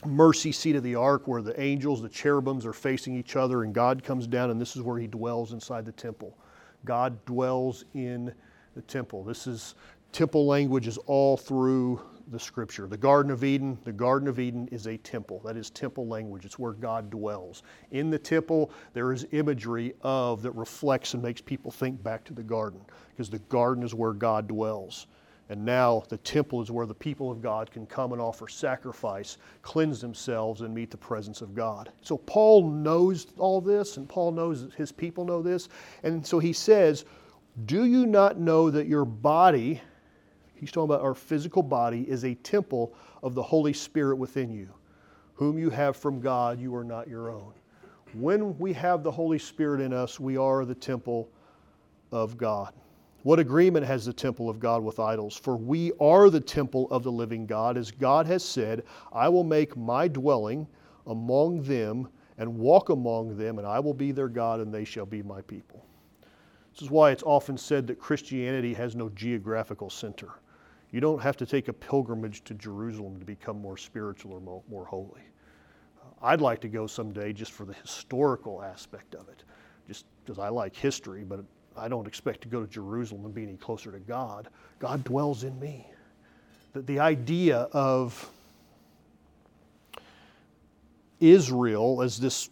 mercy 0.05 0.51
seat 0.51 0.75
of 0.75 0.83
the 0.83 0.93
ark 0.93 1.27
where 1.27 1.41
the 1.41 1.59
angels, 1.59 2.01
the 2.01 2.09
cherubims, 2.09 2.65
are 2.65 2.73
facing 2.73 3.15
each 3.15 3.35
other, 3.35 3.63
and 3.63 3.73
God 3.73 4.03
comes 4.03 4.27
down, 4.27 4.51
and 4.51 4.61
this 4.61 4.75
is 4.75 4.83
where 4.83 4.99
he 4.99 5.07
dwells 5.07 5.53
inside 5.53 5.85
the 5.85 5.91
temple. 5.91 6.37
God 6.85 7.25
dwells 7.25 7.85
in 7.95 8.31
the 8.75 8.81
temple. 8.83 9.23
This 9.23 9.47
is 9.47 9.73
temple 10.17 10.47
language 10.47 10.87
is 10.87 10.97
all 11.05 11.37
through 11.37 12.01
the 12.29 12.39
scripture. 12.39 12.87
The 12.87 12.97
Garden 12.97 13.31
of 13.31 13.43
Eden, 13.43 13.77
the 13.83 13.91
Garden 13.91 14.27
of 14.27 14.39
Eden 14.39 14.67
is 14.71 14.87
a 14.87 14.97
temple. 14.97 15.39
That 15.45 15.55
is 15.55 15.69
temple 15.69 16.07
language. 16.07 16.43
It's 16.43 16.57
where 16.57 16.71
God 16.71 17.11
dwells. 17.11 17.61
In 17.91 18.09
the 18.09 18.17
temple, 18.17 18.71
there 18.93 19.13
is 19.13 19.27
imagery 19.31 19.93
of 20.01 20.41
that 20.41 20.53
reflects 20.53 21.13
and 21.13 21.21
makes 21.21 21.39
people 21.39 21.69
think 21.69 22.01
back 22.01 22.23
to 22.23 22.33
the 22.33 22.41
garden 22.41 22.81
because 23.11 23.29
the 23.29 23.37
garden 23.37 23.83
is 23.83 23.93
where 23.93 24.11
God 24.11 24.47
dwells. 24.47 25.05
And 25.49 25.63
now 25.63 26.01
the 26.09 26.17
temple 26.17 26.63
is 26.63 26.71
where 26.71 26.87
the 26.87 26.95
people 26.95 27.29
of 27.29 27.39
God 27.39 27.69
can 27.69 27.85
come 27.85 28.11
and 28.11 28.19
offer 28.19 28.47
sacrifice, 28.47 29.37
cleanse 29.61 30.01
themselves, 30.01 30.61
and 30.61 30.73
meet 30.73 30.89
the 30.89 30.97
presence 30.97 31.41
of 31.41 31.53
God. 31.53 31.91
So 32.01 32.17
Paul 32.17 32.71
knows 32.71 33.27
all 33.37 33.61
this, 33.61 33.97
and 33.97 34.09
Paul 34.09 34.31
knows 34.31 34.63
that 34.63 34.73
his 34.73 34.91
people 34.91 35.25
know 35.25 35.43
this. 35.43 35.69
And 36.01 36.25
so 36.25 36.39
he 36.39 36.53
says, 36.53 37.05
Do 37.67 37.85
you 37.85 38.07
not 38.07 38.39
know 38.39 38.71
that 38.71 38.87
your 38.87 39.05
body, 39.05 39.79
He's 40.59 40.71
talking 40.71 40.89
about 40.93 41.03
our 41.03 41.13
physical 41.13 41.63
body 41.63 42.09
is 42.09 42.25
a 42.25 42.35
temple 42.35 42.93
of 43.23 43.35
the 43.35 43.43
Holy 43.43 43.73
Spirit 43.73 44.17
within 44.17 44.51
you, 44.51 44.69
whom 45.33 45.57
you 45.57 45.69
have 45.69 45.95
from 45.95 46.19
God, 46.19 46.59
you 46.59 46.75
are 46.75 46.83
not 46.83 47.07
your 47.07 47.29
own. 47.29 47.53
When 48.13 48.57
we 48.57 48.73
have 48.73 49.03
the 49.03 49.11
Holy 49.11 49.37
Spirit 49.37 49.81
in 49.81 49.93
us, 49.93 50.19
we 50.19 50.37
are 50.37 50.65
the 50.65 50.75
temple 50.75 51.29
of 52.11 52.37
God. 52.37 52.73
What 53.23 53.39
agreement 53.39 53.85
has 53.85 54.05
the 54.05 54.13
temple 54.13 54.49
of 54.49 54.59
God 54.59 54.83
with 54.83 54.99
idols? 54.99 55.35
For 55.35 55.57
we 55.57 55.91
are 55.99 56.29
the 56.29 56.39
temple 56.39 56.87
of 56.91 57.03
the 57.03 57.11
living 57.11 57.45
God, 57.45 57.77
as 57.77 57.91
God 57.91 58.25
has 58.25 58.43
said, 58.43 58.83
I 59.11 59.27
will 59.27 59.43
make 59.43 59.75
my 59.75 60.07
dwelling 60.07 60.65
among 61.05 61.63
them 61.63 62.07
and 62.37 62.57
walk 62.57 62.89
among 62.89 63.35
them, 63.37 63.57
and 63.57 63.67
I 63.67 63.79
will 63.79 63.93
be 63.93 64.11
their 64.11 64.29
God, 64.29 64.59
and 64.59 64.73
they 64.73 64.85
shall 64.85 65.05
be 65.05 65.21
my 65.23 65.41
people. 65.41 65.83
This 66.71 66.83
is 66.83 66.91
why 66.91 67.11
it's 67.11 67.23
often 67.23 67.57
said 67.57 67.87
that 67.87 67.99
Christianity 67.99 68.73
has 68.75 68.95
no 68.95 69.09
geographical 69.09 69.89
center. 69.89 70.29
You 70.97 71.01
don't 71.01 71.21
have 71.21 71.37
to 71.37 71.45
take 71.45 71.67
a 71.67 71.73
pilgrimage 71.73 72.43
to 72.45 72.55
Jerusalem 72.55 73.19
to 73.19 73.23
become 73.23 73.61
more 73.61 73.77
spiritual 73.77 74.33
or 74.33 74.63
more, 74.67 74.83
holy. 74.83 75.21
Uh, 76.01 76.25
I'd 76.25 76.41
like 76.41 76.59
to 76.61 76.67
go 76.67 76.87
someday 76.87 77.33
just 77.33 77.51
for 77.51 77.65
the 77.65 77.73
historical 77.73 78.63
aspect 78.63 79.13
of 79.13 79.29
it, 79.29 79.43
just 79.87 80.05
because 80.25 80.39
I 80.39 80.49
like 80.49 80.75
history, 80.75 81.23
but 81.23 81.41
I 81.77 81.87
don't 81.87 82.07
expect 82.07 82.41
to 82.41 82.47
go 82.47 82.61
to 82.61 82.67
Jerusalem 82.67 83.25
and 83.25 83.31
be 83.31 83.43
any 83.43 83.57
closer 83.57 83.91
to 83.91 83.99
God. 83.99 84.47
God 84.79 85.03
dwells 85.03 85.43
in 85.43 85.59
me. 85.59 85.87
The, 86.73 86.81
the 86.81 86.99
idea 86.99 87.69
of 87.73 88.27
Israel 91.19 92.01
as 92.01 92.19
this 92.19 92.49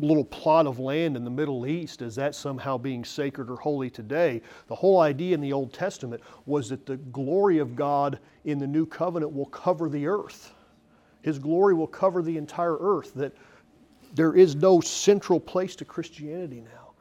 little 0.00 0.24
plot 0.24 0.66
of 0.66 0.78
land 0.78 1.16
in 1.16 1.24
the 1.24 1.30
Middle 1.30 1.66
East, 1.66 2.02
is 2.02 2.16
that 2.16 2.34
somehow 2.34 2.76
being 2.76 3.04
sacred 3.04 3.48
or 3.48 3.56
holy 3.56 3.88
today? 3.88 4.42
The 4.66 4.74
whole 4.74 5.00
idea 5.00 5.34
in 5.34 5.40
the 5.40 5.52
Old 5.52 5.72
Testament 5.72 6.22
was 6.46 6.68
that 6.68 6.84
the 6.84 6.96
glory 6.96 7.58
of 7.58 7.76
God 7.76 8.18
in 8.44 8.58
the 8.58 8.66
new 8.66 8.86
covenant 8.86 9.32
will 9.32 9.46
cover 9.46 9.88
the 9.88 10.06
earth. 10.06 10.52
His 11.22 11.38
glory 11.38 11.74
will 11.74 11.86
cover 11.86 12.22
the 12.22 12.36
entire 12.36 12.76
earth, 12.78 13.14
that 13.14 13.32
there 14.14 14.34
is 14.34 14.54
no 14.54 14.80
central 14.80 15.40
place 15.40 15.74
to 15.76 15.84
Christianity 15.84 16.60
now, 16.60 16.92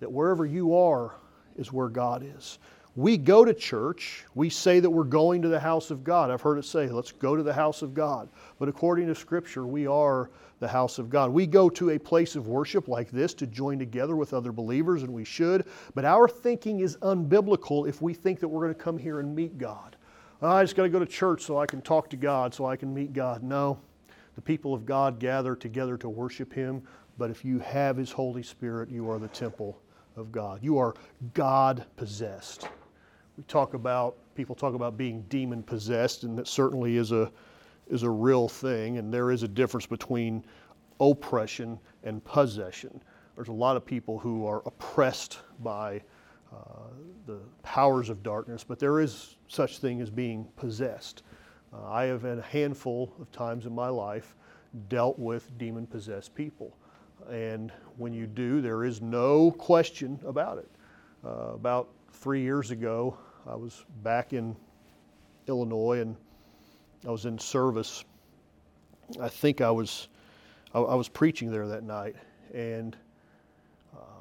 that 0.00 0.10
wherever 0.10 0.46
you 0.46 0.74
are 0.76 1.16
is 1.56 1.72
where 1.72 1.88
God 1.88 2.24
is. 2.24 2.58
We 2.96 3.18
go 3.18 3.44
to 3.44 3.52
church, 3.52 4.24
we 4.34 4.48
say 4.48 4.80
that 4.80 4.88
we're 4.88 5.04
going 5.04 5.42
to 5.42 5.48
the 5.48 5.60
house 5.60 5.90
of 5.90 6.02
God. 6.02 6.30
I've 6.30 6.40
heard 6.40 6.56
it 6.56 6.64
say, 6.64 6.88
let's 6.88 7.12
go 7.12 7.36
to 7.36 7.42
the 7.42 7.52
house 7.52 7.82
of 7.82 7.92
God. 7.92 8.30
But 8.58 8.70
according 8.70 9.06
to 9.08 9.14
Scripture, 9.14 9.66
we 9.66 9.86
are 9.86 10.30
the 10.60 10.68
house 10.68 10.98
of 10.98 11.10
God. 11.10 11.30
We 11.30 11.46
go 11.46 11.68
to 11.68 11.90
a 11.90 11.98
place 11.98 12.36
of 12.36 12.48
worship 12.48 12.88
like 12.88 13.10
this 13.10 13.34
to 13.34 13.46
join 13.46 13.78
together 13.78 14.16
with 14.16 14.32
other 14.32 14.50
believers, 14.50 15.02
and 15.02 15.12
we 15.12 15.24
should. 15.24 15.66
But 15.94 16.06
our 16.06 16.26
thinking 16.26 16.80
is 16.80 16.96
unbiblical 17.02 17.86
if 17.86 18.00
we 18.00 18.14
think 18.14 18.40
that 18.40 18.48
we're 18.48 18.62
going 18.62 18.74
to 18.74 18.82
come 18.82 18.96
here 18.96 19.20
and 19.20 19.36
meet 19.36 19.58
God. 19.58 19.96
Oh, 20.40 20.48
I 20.48 20.64
just 20.64 20.74
got 20.74 20.84
to 20.84 20.88
go 20.88 20.98
to 20.98 21.04
church 21.04 21.42
so 21.42 21.58
I 21.58 21.66
can 21.66 21.82
talk 21.82 22.08
to 22.10 22.16
God, 22.16 22.54
so 22.54 22.64
I 22.64 22.76
can 22.76 22.94
meet 22.94 23.12
God. 23.12 23.42
No. 23.42 23.78
The 24.36 24.40
people 24.40 24.72
of 24.72 24.86
God 24.86 25.18
gather 25.18 25.54
together 25.54 25.98
to 25.98 26.08
worship 26.08 26.50
Him, 26.50 26.82
but 27.18 27.30
if 27.30 27.44
you 27.44 27.58
have 27.58 27.98
His 27.98 28.10
Holy 28.10 28.42
Spirit, 28.42 28.88
you 28.88 29.10
are 29.10 29.18
the 29.18 29.28
temple 29.28 29.78
of 30.16 30.32
God. 30.32 30.60
You 30.62 30.78
are 30.78 30.94
God 31.34 31.84
possessed 31.98 32.70
we 33.36 33.44
talk 33.44 33.74
about, 33.74 34.16
people 34.34 34.54
talk 34.54 34.74
about 34.74 34.96
being 34.96 35.22
demon 35.28 35.62
possessed, 35.62 36.22
and 36.24 36.38
that 36.38 36.48
certainly 36.48 36.96
is 36.96 37.12
a, 37.12 37.30
is 37.88 38.02
a 38.02 38.10
real 38.10 38.48
thing, 38.48 38.98
and 38.98 39.12
there 39.12 39.30
is 39.30 39.42
a 39.42 39.48
difference 39.48 39.86
between 39.86 40.44
oppression 41.00 41.78
and 42.04 42.24
possession. 42.24 43.02
There's 43.34 43.48
a 43.48 43.52
lot 43.52 43.76
of 43.76 43.84
people 43.84 44.18
who 44.18 44.46
are 44.46 44.62
oppressed 44.64 45.40
by 45.62 46.02
uh, 46.52 46.88
the 47.26 47.38
powers 47.62 48.08
of 48.08 48.22
darkness, 48.22 48.64
but 48.64 48.78
there 48.78 49.00
is 49.00 49.36
such 49.48 49.78
thing 49.78 50.00
as 50.00 50.08
being 50.08 50.48
possessed. 50.56 51.22
Uh, 51.72 51.90
I 51.90 52.04
have 52.04 52.22
had 52.22 52.38
a 52.38 52.42
handful 52.42 53.12
of 53.20 53.30
times 53.32 53.66
in 53.66 53.74
my 53.74 53.88
life 53.88 54.34
dealt 54.88 55.18
with 55.18 55.56
demon 55.58 55.86
possessed 55.86 56.34
people. 56.34 56.76
And 57.30 57.72
when 57.96 58.14
you 58.14 58.26
do, 58.26 58.60
there 58.60 58.84
is 58.84 59.02
no 59.02 59.50
question 59.50 60.18
about 60.24 60.58
it. 60.58 60.70
Uh, 61.24 61.54
about 61.54 61.88
three 62.12 62.40
years 62.40 62.70
ago, 62.70 63.18
I 63.48 63.54
was 63.54 63.84
back 64.02 64.32
in 64.32 64.56
Illinois 65.46 66.00
and 66.00 66.16
I 67.06 67.10
was 67.10 67.26
in 67.26 67.38
service. 67.38 68.04
I 69.20 69.28
think 69.28 69.60
I 69.60 69.70
was 69.70 70.08
I, 70.74 70.80
I 70.80 70.94
was 70.94 71.08
preaching 71.08 71.50
there 71.50 71.66
that 71.68 71.84
night, 71.84 72.16
and 72.52 72.96
uh, 73.96 74.20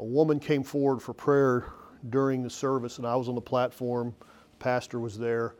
a 0.00 0.04
woman 0.04 0.40
came 0.40 0.62
forward 0.62 1.00
for 1.00 1.14
prayer 1.14 1.72
during 2.10 2.42
the 2.42 2.50
service, 2.50 2.98
and 2.98 3.06
I 3.06 3.14
was 3.14 3.28
on 3.28 3.34
the 3.36 3.40
platform. 3.40 4.14
The 4.18 4.64
pastor 4.64 4.98
was 4.98 5.16
there, 5.16 5.54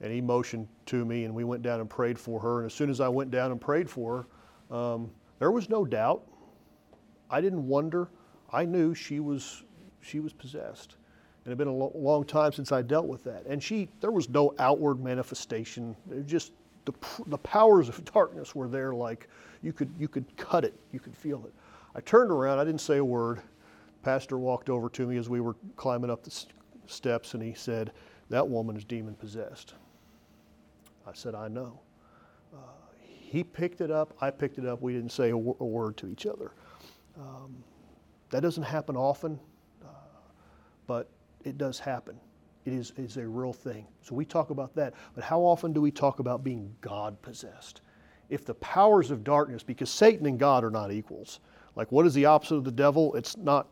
and 0.00 0.12
he 0.12 0.20
motioned 0.20 0.68
to 0.86 1.04
me, 1.04 1.24
and 1.24 1.34
we 1.34 1.42
went 1.42 1.62
down 1.62 1.80
and 1.80 1.90
prayed 1.90 2.18
for 2.18 2.38
her. 2.40 2.58
And 2.58 2.66
as 2.66 2.74
soon 2.74 2.90
as 2.90 3.00
I 3.00 3.08
went 3.08 3.30
down 3.30 3.50
and 3.50 3.60
prayed 3.60 3.90
for 3.90 4.26
her, 4.70 4.76
um, 4.76 5.10
there 5.40 5.50
was 5.50 5.68
no 5.68 5.84
doubt. 5.84 6.22
I 7.28 7.40
didn't 7.40 7.66
wonder. 7.66 8.08
I 8.52 8.64
knew 8.64 8.94
she 8.94 9.18
was 9.18 9.64
she 10.00 10.20
was 10.20 10.32
possessed. 10.32 10.96
It 11.44 11.48
had 11.48 11.58
been 11.58 11.68
a 11.68 11.72
lo- 11.72 11.92
long 11.94 12.24
time 12.24 12.52
since 12.52 12.70
I 12.70 12.82
dealt 12.82 13.06
with 13.06 13.24
that. 13.24 13.46
And 13.46 13.62
she, 13.62 13.88
there 14.00 14.10
was 14.10 14.28
no 14.28 14.54
outward 14.58 15.02
manifestation. 15.02 15.96
Just 16.26 16.52
the, 16.84 16.92
the 17.26 17.38
powers 17.38 17.88
of 17.88 18.04
darkness 18.04 18.54
were 18.54 18.68
there 18.68 18.92
like 18.92 19.28
you 19.62 19.72
could, 19.72 19.90
you 19.98 20.08
could 20.08 20.24
cut 20.36 20.64
it, 20.64 20.74
you 20.92 21.00
could 21.00 21.16
feel 21.16 21.44
it. 21.46 21.52
I 21.94 22.00
turned 22.00 22.30
around, 22.30 22.58
I 22.58 22.64
didn't 22.64 22.80
say 22.80 22.98
a 22.98 23.04
word. 23.04 23.40
Pastor 24.02 24.38
walked 24.38 24.70
over 24.70 24.88
to 24.90 25.06
me 25.06 25.16
as 25.16 25.28
we 25.28 25.40
were 25.40 25.56
climbing 25.76 26.10
up 26.10 26.22
the 26.22 26.44
steps 26.86 27.34
and 27.34 27.42
he 27.42 27.54
said, 27.54 27.92
That 28.28 28.46
woman 28.48 28.76
is 28.76 28.84
demon 28.84 29.14
possessed. 29.14 29.74
I 31.06 31.12
said, 31.12 31.34
I 31.34 31.48
know. 31.48 31.80
Uh, 32.54 32.58
he 33.02 33.44
picked 33.44 33.80
it 33.80 33.90
up, 33.90 34.14
I 34.20 34.30
picked 34.30 34.58
it 34.58 34.66
up. 34.66 34.80
We 34.80 34.92
didn't 34.92 35.12
say 35.12 35.28
a, 35.28 35.32
w- 35.32 35.56
a 35.60 35.64
word 35.64 35.96
to 35.98 36.08
each 36.08 36.26
other. 36.26 36.52
Um, 37.18 37.56
that 38.30 38.40
doesn't 38.40 38.62
happen 38.62 38.96
often, 38.96 39.38
uh, 39.82 39.88
but 40.86 41.08
it 41.44 41.58
does 41.58 41.78
happen. 41.78 42.18
It 42.66 42.72
is, 42.72 42.92
is 42.96 43.16
a 43.16 43.26
real 43.26 43.52
thing. 43.52 43.86
So 44.02 44.14
we 44.14 44.24
talk 44.24 44.50
about 44.50 44.74
that. 44.74 44.94
But 45.14 45.24
how 45.24 45.40
often 45.40 45.72
do 45.72 45.80
we 45.80 45.90
talk 45.90 46.18
about 46.18 46.44
being 46.44 46.74
God 46.80 47.20
possessed? 47.22 47.80
If 48.28 48.44
the 48.44 48.54
powers 48.54 49.10
of 49.10 49.24
darkness, 49.24 49.62
because 49.62 49.90
Satan 49.90 50.26
and 50.26 50.38
God 50.38 50.62
are 50.62 50.70
not 50.70 50.92
equals, 50.92 51.40
like 51.74 51.90
what 51.90 52.06
is 52.06 52.14
the 52.14 52.26
opposite 52.26 52.56
of 52.56 52.64
the 52.64 52.70
devil? 52.70 53.14
It's 53.14 53.36
not 53.36 53.68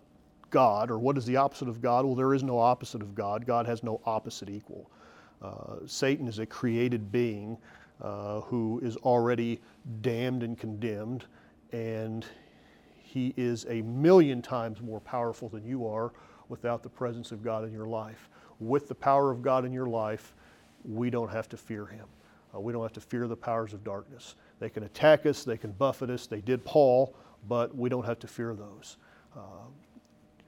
God. 0.50 0.90
Or 0.90 0.98
what 0.98 1.18
is 1.18 1.26
the 1.26 1.37
opposite 1.37 1.68
of 1.68 1.82
God? 1.82 2.04
Well, 2.04 2.14
there 2.14 2.34
is 2.34 2.42
no 2.42 2.58
opposite 2.58 3.02
of 3.02 3.14
God. 3.14 3.46
God 3.46 3.66
has 3.66 3.82
no 3.82 4.00
opposite 4.06 4.48
equal. 4.48 4.90
Uh, 5.42 5.76
Satan 5.87 6.26
is 6.26 6.38
a 6.38 6.46
created 6.46 7.12
being 7.12 7.58
uh, 8.00 8.40
who 8.40 8.80
is 8.82 8.96
already 8.96 9.60
damned 10.00 10.42
and 10.42 10.58
condemned, 10.58 11.26
and 11.72 12.25
he 12.96 13.34
is 13.37 13.66
a 13.68 13.82
million 13.82 14.42
times 14.42 14.80
more 14.80 15.00
powerful 15.00 15.48
than 15.48 15.64
you 15.64 15.87
are 15.87 16.12
without 16.49 16.83
the 16.83 16.88
presence 16.88 17.33
of 17.33 17.43
God 17.43 17.64
in 17.64 17.73
your 17.73 17.87
life 17.87 18.28
with 18.61 18.88
the 18.88 18.95
power 18.95 19.31
of 19.31 19.43
God 19.43 19.64
in 19.64 19.73
your 19.73 19.87
life, 19.87 20.35
we 20.85 21.11
don't 21.11 21.31
have 21.31 21.49
to 21.50 21.57
fear 21.57 21.87
him. 21.87 22.07
Uh, 22.55 22.61
we 22.61 22.73
don't 22.73 22.83
have 22.83 22.93
to 22.95 23.00
fear 23.00 23.28
the 23.28 23.37
powers 23.37 23.73
of 23.73 23.85
darkness. 23.85 24.35
They 24.59 24.71
can 24.71 24.85
attack 24.85 25.26
us, 25.26 25.45
they 25.45 25.57
can 25.57 25.73
buffet 25.73 26.11
us. 26.11 26.26
They 26.26 26.40
did 26.40 26.64
Paul, 26.64 27.14
but 27.49 27.76
we 27.76 27.88
don't 27.88 28.05
have 28.05 28.19
to 28.21 28.26
fear 28.26 28.54
those. 28.54 28.97
Uh, 29.37 29.67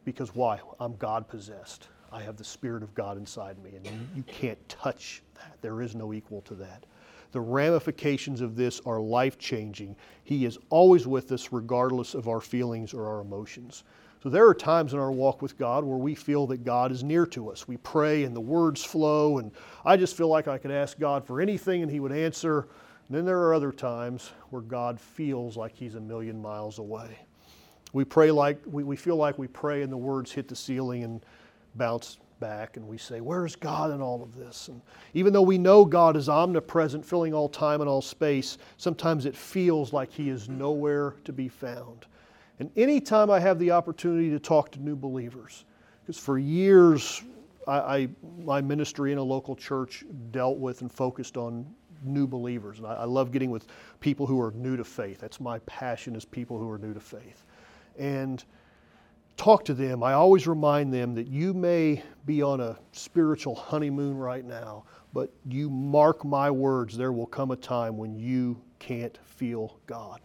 because 0.04 0.34
why? 0.34 0.60
I'm 0.80 0.96
God 0.96 1.28
possessed. 1.28 1.88
I 2.10 2.22
have 2.22 2.36
the 2.36 2.44
Spirit 2.44 2.82
of 2.82 2.94
God 2.94 3.16
inside 3.18 3.62
me, 3.62 3.72
and 3.76 3.86
you, 3.86 3.92
you 4.16 4.22
can't 4.24 4.68
touch 4.68 5.22
that. 5.34 5.56
There 5.60 5.82
is 5.82 5.94
no 5.94 6.12
equal 6.12 6.40
to 6.42 6.54
that. 6.54 6.86
The 7.32 7.40
ramifications 7.40 8.40
of 8.40 8.56
this 8.56 8.80
are 8.84 8.98
life 8.98 9.38
changing. 9.38 9.94
He 10.24 10.44
is 10.44 10.58
always 10.70 11.06
with 11.06 11.30
us, 11.30 11.52
regardless 11.52 12.14
of 12.14 12.26
our 12.26 12.40
feelings 12.40 12.92
or 12.92 13.06
our 13.06 13.20
emotions. 13.20 13.84
So 14.22 14.28
there 14.28 14.46
are 14.46 14.54
times 14.54 14.92
in 14.92 14.98
our 14.98 15.10
walk 15.10 15.40
with 15.40 15.56
God 15.56 15.82
where 15.82 15.96
we 15.96 16.14
feel 16.14 16.46
that 16.48 16.62
God 16.62 16.92
is 16.92 17.02
near 17.02 17.24
to 17.26 17.50
us. 17.50 17.66
We 17.66 17.78
pray 17.78 18.24
and 18.24 18.36
the 18.36 18.40
words 18.40 18.84
flow, 18.84 19.38
and 19.38 19.50
I 19.82 19.96
just 19.96 20.14
feel 20.14 20.28
like 20.28 20.46
I 20.46 20.58
could 20.58 20.70
ask 20.70 20.98
God 20.98 21.26
for 21.26 21.40
anything 21.40 21.82
and 21.82 21.90
He 21.90 22.00
would 22.00 22.12
answer. 22.12 22.68
And 23.08 23.16
then 23.16 23.24
there 23.24 23.40
are 23.40 23.54
other 23.54 23.72
times 23.72 24.32
where 24.50 24.60
God 24.60 25.00
feels 25.00 25.56
like 25.56 25.74
He's 25.74 25.94
a 25.94 26.00
million 26.00 26.40
miles 26.40 26.78
away. 26.78 27.18
We 27.94 28.04
pray 28.04 28.30
like 28.30 28.60
we, 28.66 28.84
we 28.84 28.94
feel 28.94 29.16
like 29.16 29.38
we 29.38 29.48
pray 29.48 29.82
and 29.82 29.90
the 29.90 29.96
words 29.96 30.30
hit 30.30 30.48
the 30.48 30.56
ceiling 30.56 31.02
and 31.02 31.24
bounce 31.74 32.18
back 32.40 32.76
and 32.76 32.86
we 32.86 32.98
say, 32.98 33.22
Where's 33.22 33.56
God 33.56 33.90
in 33.90 34.02
all 34.02 34.22
of 34.22 34.36
this? 34.36 34.68
And 34.68 34.82
even 35.14 35.32
though 35.32 35.42
we 35.42 35.56
know 35.56 35.84
God 35.84 36.14
is 36.14 36.28
omnipresent, 36.28 37.06
filling 37.06 37.32
all 37.32 37.48
time 37.48 37.80
and 37.80 37.88
all 37.88 38.02
space, 38.02 38.58
sometimes 38.76 39.24
it 39.24 39.34
feels 39.34 39.94
like 39.94 40.12
He 40.12 40.28
is 40.28 40.50
nowhere 40.50 41.14
to 41.24 41.32
be 41.32 41.48
found. 41.48 42.04
And 42.60 42.70
anytime 42.76 43.30
I 43.30 43.40
have 43.40 43.58
the 43.58 43.70
opportunity 43.70 44.28
to 44.30 44.38
talk 44.38 44.70
to 44.72 44.78
new 44.78 44.94
believers, 44.94 45.64
because 46.02 46.18
for 46.18 46.38
years 46.38 47.22
I, 47.66 47.78
I, 47.78 48.08
my 48.38 48.60
ministry 48.60 49.12
in 49.12 49.18
a 49.18 49.22
local 49.22 49.56
church 49.56 50.04
dealt 50.30 50.58
with 50.58 50.82
and 50.82 50.92
focused 50.92 51.38
on 51.38 51.66
new 52.04 52.26
believers. 52.26 52.78
And 52.78 52.86
I, 52.86 52.94
I 52.96 53.04
love 53.04 53.32
getting 53.32 53.50
with 53.50 53.66
people 54.00 54.26
who 54.26 54.38
are 54.42 54.50
new 54.52 54.76
to 54.76 54.84
faith. 54.84 55.20
That's 55.20 55.40
my 55.40 55.58
passion 55.60 56.14
is 56.14 56.26
people 56.26 56.58
who 56.58 56.68
are 56.68 56.78
new 56.78 56.92
to 56.92 57.00
faith. 57.00 57.44
And 57.98 58.44
talk 59.38 59.64
to 59.64 59.74
them, 59.74 60.02
I 60.02 60.12
always 60.12 60.46
remind 60.46 60.92
them 60.92 61.14
that 61.14 61.28
you 61.28 61.54
may 61.54 62.02
be 62.26 62.42
on 62.42 62.60
a 62.60 62.78
spiritual 62.92 63.54
honeymoon 63.54 64.18
right 64.18 64.44
now, 64.44 64.84
but 65.14 65.32
you 65.48 65.70
mark 65.70 66.26
my 66.26 66.50
words, 66.50 66.94
there 66.94 67.12
will 67.12 67.26
come 67.26 67.52
a 67.52 67.56
time 67.56 67.96
when 67.96 68.14
you 68.14 68.60
can't 68.78 69.18
feel 69.24 69.78
God 69.86 70.20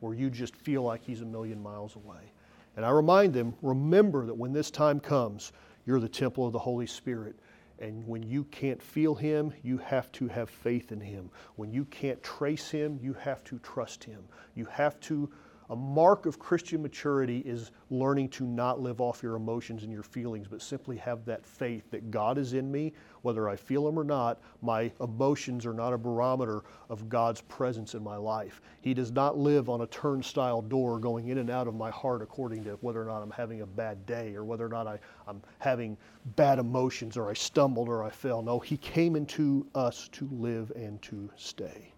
where 0.00 0.14
you 0.14 0.30
just 0.30 0.54
feel 0.54 0.82
like 0.82 1.02
He's 1.04 1.20
a 1.20 1.26
million 1.26 1.62
miles 1.62 1.96
away. 1.96 2.32
And 2.76 2.84
I 2.84 2.90
remind 2.90 3.34
them 3.34 3.54
remember 3.62 4.26
that 4.26 4.34
when 4.34 4.52
this 4.52 4.70
time 4.70 5.00
comes, 5.00 5.52
you're 5.86 6.00
the 6.00 6.08
temple 6.08 6.46
of 6.46 6.52
the 6.52 6.58
Holy 6.58 6.86
Spirit. 6.86 7.36
And 7.80 8.06
when 8.06 8.22
you 8.22 8.44
can't 8.44 8.82
feel 8.82 9.14
Him, 9.14 9.52
you 9.62 9.78
have 9.78 10.10
to 10.12 10.28
have 10.28 10.50
faith 10.50 10.92
in 10.92 11.00
Him. 11.00 11.30
When 11.56 11.72
you 11.72 11.84
can't 11.86 12.22
trace 12.22 12.70
Him, 12.70 12.98
you 13.02 13.14
have 13.14 13.42
to 13.44 13.58
trust 13.60 14.04
Him. 14.04 14.22
You 14.54 14.64
have 14.66 14.98
to 15.00 15.30
a 15.70 15.76
mark 15.76 16.24
of 16.24 16.38
Christian 16.38 16.80
maturity 16.80 17.40
is 17.40 17.72
learning 17.90 18.30
to 18.30 18.44
not 18.44 18.80
live 18.80 19.00
off 19.00 19.22
your 19.22 19.36
emotions 19.36 19.82
and 19.82 19.92
your 19.92 20.02
feelings, 20.02 20.48
but 20.48 20.62
simply 20.62 20.96
have 20.96 21.24
that 21.26 21.44
faith 21.44 21.90
that 21.90 22.10
God 22.10 22.38
is 22.38 22.54
in 22.54 22.72
me, 22.72 22.94
whether 23.22 23.48
I 23.48 23.56
feel 23.56 23.86
Him 23.86 23.98
or 23.98 24.04
not. 24.04 24.40
My 24.62 24.90
emotions 25.00 25.66
are 25.66 25.74
not 25.74 25.92
a 25.92 25.98
barometer 25.98 26.62
of 26.88 27.08
God's 27.10 27.42
presence 27.42 27.94
in 27.94 28.02
my 28.02 28.16
life. 28.16 28.62
He 28.80 28.94
does 28.94 29.12
not 29.12 29.36
live 29.36 29.68
on 29.68 29.82
a 29.82 29.86
turnstile 29.88 30.62
door 30.62 30.98
going 30.98 31.28
in 31.28 31.38
and 31.38 31.50
out 31.50 31.68
of 31.68 31.74
my 31.74 31.90
heart 31.90 32.22
according 32.22 32.64
to 32.64 32.78
whether 32.80 33.02
or 33.02 33.06
not 33.06 33.22
I'm 33.22 33.30
having 33.30 33.60
a 33.60 33.66
bad 33.66 34.06
day 34.06 34.34
or 34.34 34.44
whether 34.44 34.64
or 34.64 34.70
not 34.70 34.86
I, 34.86 34.98
am 35.28 35.42
having 35.58 35.98
bad 36.36 36.58
emotions 36.58 37.16
or 37.16 37.28
I 37.28 37.34
stumbled 37.34 37.88
or 37.88 38.02
I 38.02 38.10
fell. 38.10 38.40
No, 38.40 38.58
He 38.58 38.78
came 38.78 39.16
into 39.16 39.66
us 39.74 40.08
to 40.12 40.28
live 40.32 40.72
and 40.74 41.00
to 41.02 41.30
stay. 41.36 41.92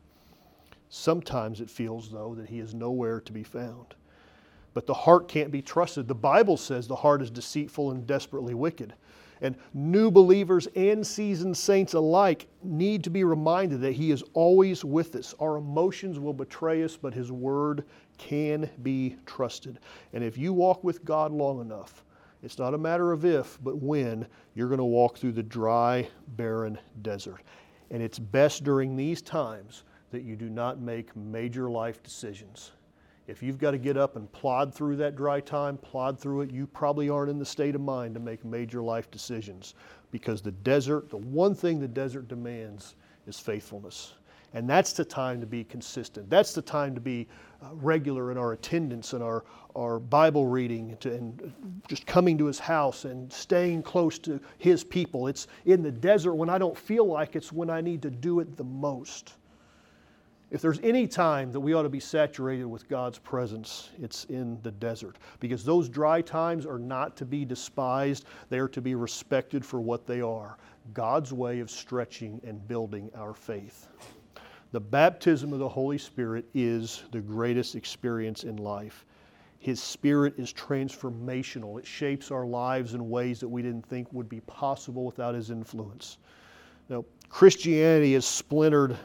Sometimes 0.90 1.60
it 1.60 1.70
feels, 1.70 2.10
though, 2.10 2.34
that 2.34 2.48
he 2.48 2.58
is 2.58 2.74
nowhere 2.74 3.20
to 3.20 3.32
be 3.32 3.44
found. 3.44 3.94
But 4.74 4.86
the 4.86 4.94
heart 4.94 5.28
can't 5.28 5.52
be 5.52 5.62
trusted. 5.62 6.08
The 6.08 6.14
Bible 6.14 6.56
says 6.56 6.86
the 6.86 6.96
heart 6.96 7.22
is 7.22 7.30
deceitful 7.30 7.92
and 7.92 8.06
desperately 8.06 8.54
wicked. 8.54 8.94
And 9.40 9.56
new 9.72 10.10
believers 10.10 10.66
and 10.74 11.06
seasoned 11.06 11.56
saints 11.56 11.94
alike 11.94 12.48
need 12.62 13.04
to 13.04 13.10
be 13.10 13.22
reminded 13.22 13.80
that 13.82 13.92
He 13.92 14.10
is 14.10 14.24
always 14.34 14.84
with 14.84 15.14
us. 15.14 15.32
Our 15.40 15.56
emotions 15.56 16.18
will 16.18 16.34
betray 16.34 16.82
us, 16.82 16.96
but 16.96 17.14
His 17.14 17.30
Word 17.30 17.84
can 18.18 18.68
be 18.82 19.16
trusted. 19.26 19.78
And 20.12 20.24
if 20.24 20.36
you 20.36 20.52
walk 20.52 20.82
with 20.82 21.04
God 21.04 21.32
long 21.32 21.60
enough, 21.60 22.04
it's 22.42 22.58
not 22.58 22.74
a 22.74 22.78
matter 22.78 23.12
of 23.12 23.24
if, 23.24 23.58
but 23.62 23.76
when, 23.76 24.26
you're 24.54 24.68
going 24.68 24.78
to 24.78 24.84
walk 24.84 25.18
through 25.18 25.32
the 25.32 25.42
dry, 25.42 26.08
barren 26.36 26.78
desert. 27.02 27.42
And 27.90 28.02
it's 28.02 28.18
best 28.18 28.64
during 28.64 28.96
these 28.96 29.22
times 29.22 29.84
that 30.10 30.22
you 30.22 30.36
do 30.36 30.48
not 30.48 30.80
make 30.80 31.14
major 31.16 31.70
life 31.70 32.02
decisions. 32.02 32.72
If 33.26 33.42
you've 33.42 33.58
got 33.58 33.70
to 33.70 33.78
get 33.78 33.96
up 33.96 34.16
and 34.16 34.30
plod 34.32 34.74
through 34.74 34.96
that 34.96 35.14
dry 35.14 35.40
time, 35.40 35.78
plod 35.78 36.18
through 36.18 36.40
it, 36.42 36.50
you 36.50 36.66
probably 36.66 37.08
aren't 37.08 37.30
in 37.30 37.38
the 37.38 37.44
state 37.44 37.76
of 37.76 37.80
mind 37.80 38.14
to 38.14 38.20
make 38.20 38.44
major 38.44 38.82
life 38.82 39.10
decisions 39.10 39.74
because 40.10 40.42
the 40.42 40.50
desert, 40.50 41.10
the 41.10 41.16
one 41.16 41.54
thing 41.54 41.78
the 41.78 41.86
desert 41.86 42.26
demands 42.26 42.96
is 43.28 43.38
faithfulness. 43.38 44.14
And 44.52 44.68
that's 44.68 44.92
the 44.94 45.04
time 45.04 45.40
to 45.40 45.46
be 45.46 45.62
consistent. 45.62 46.28
That's 46.28 46.52
the 46.54 46.62
time 46.62 46.92
to 46.96 47.00
be 47.00 47.28
uh, 47.62 47.68
regular 47.74 48.32
in 48.32 48.38
our 48.38 48.52
attendance 48.52 49.12
and 49.12 49.22
our, 49.22 49.44
our 49.76 50.00
Bible 50.00 50.46
reading 50.46 50.98
and 51.04 51.52
just 51.86 52.04
coming 52.04 52.36
to 52.38 52.46
His 52.46 52.58
house 52.58 53.04
and 53.04 53.32
staying 53.32 53.84
close 53.84 54.18
to 54.20 54.40
His 54.58 54.82
people. 54.82 55.28
It's 55.28 55.46
in 55.66 55.84
the 55.84 55.92
desert 55.92 56.34
when 56.34 56.48
I 56.48 56.58
don't 56.58 56.76
feel 56.76 57.06
like 57.06 57.36
it's 57.36 57.52
when 57.52 57.70
I 57.70 57.80
need 57.80 58.02
to 58.02 58.10
do 58.10 58.40
it 58.40 58.56
the 58.56 58.64
most. 58.64 59.34
If 60.50 60.60
there's 60.60 60.80
any 60.82 61.06
time 61.06 61.52
that 61.52 61.60
we 61.60 61.74
ought 61.74 61.84
to 61.84 61.88
be 61.88 62.00
saturated 62.00 62.64
with 62.64 62.88
God's 62.88 63.18
presence, 63.18 63.90
it's 64.02 64.24
in 64.24 64.60
the 64.62 64.72
desert. 64.72 65.16
Because 65.38 65.64
those 65.64 65.88
dry 65.88 66.20
times 66.20 66.66
are 66.66 66.78
not 66.78 67.16
to 67.18 67.24
be 67.24 67.44
despised, 67.44 68.24
they 68.48 68.58
are 68.58 68.68
to 68.68 68.80
be 68.80 68.96
respected 68.96 69.64
for 69.64 69.80
what 69.80 70.06
they 70.06 70.20
are 70.20 70.58
God's 70.92 71.32
way 71.32 71.60
of 71.60 71.70
stretching 71.70 72.40
and 72.44 72.66
building 72.66 73.10
our 73.14 73.32
faith. 73.32 73.88
The 74.72 74.80
baptism 74.80 75.52
of 75.52 75.58
the 75.58 75.68
Holy 75.68 75.98
Spirit 75.98 76.46
is 76.54 77.04
the 77.12 77.20
greatest 77.20 77.76
experience 77.76 78.44
in 78.44 78.56
life. 78.56 79.04
His 79.58 79.80
Spirit 79.80 80.34
is 80.38 80.52
transformational. 80.52 81.78
It 81.78 81.86
shapes 81.86 82.30
our 82.30 82.46
lives 82.46 82.94
in 82.94 83.10
ways 83.10 83.40
that 83.40 83.48
we 83.48 83.62
didn't 83.62 83.86
think 83.86 84.12
would 84.12 84.28
be 84.28 84.40
possible 84.40 85.04
without 85.04 85.34
His 85.34 85.50
influence. 85.50 86.18
Now, 86.88 87.04
Christianity 87.28 88.14
is 88.14 88.24
splintered 88.24 88.96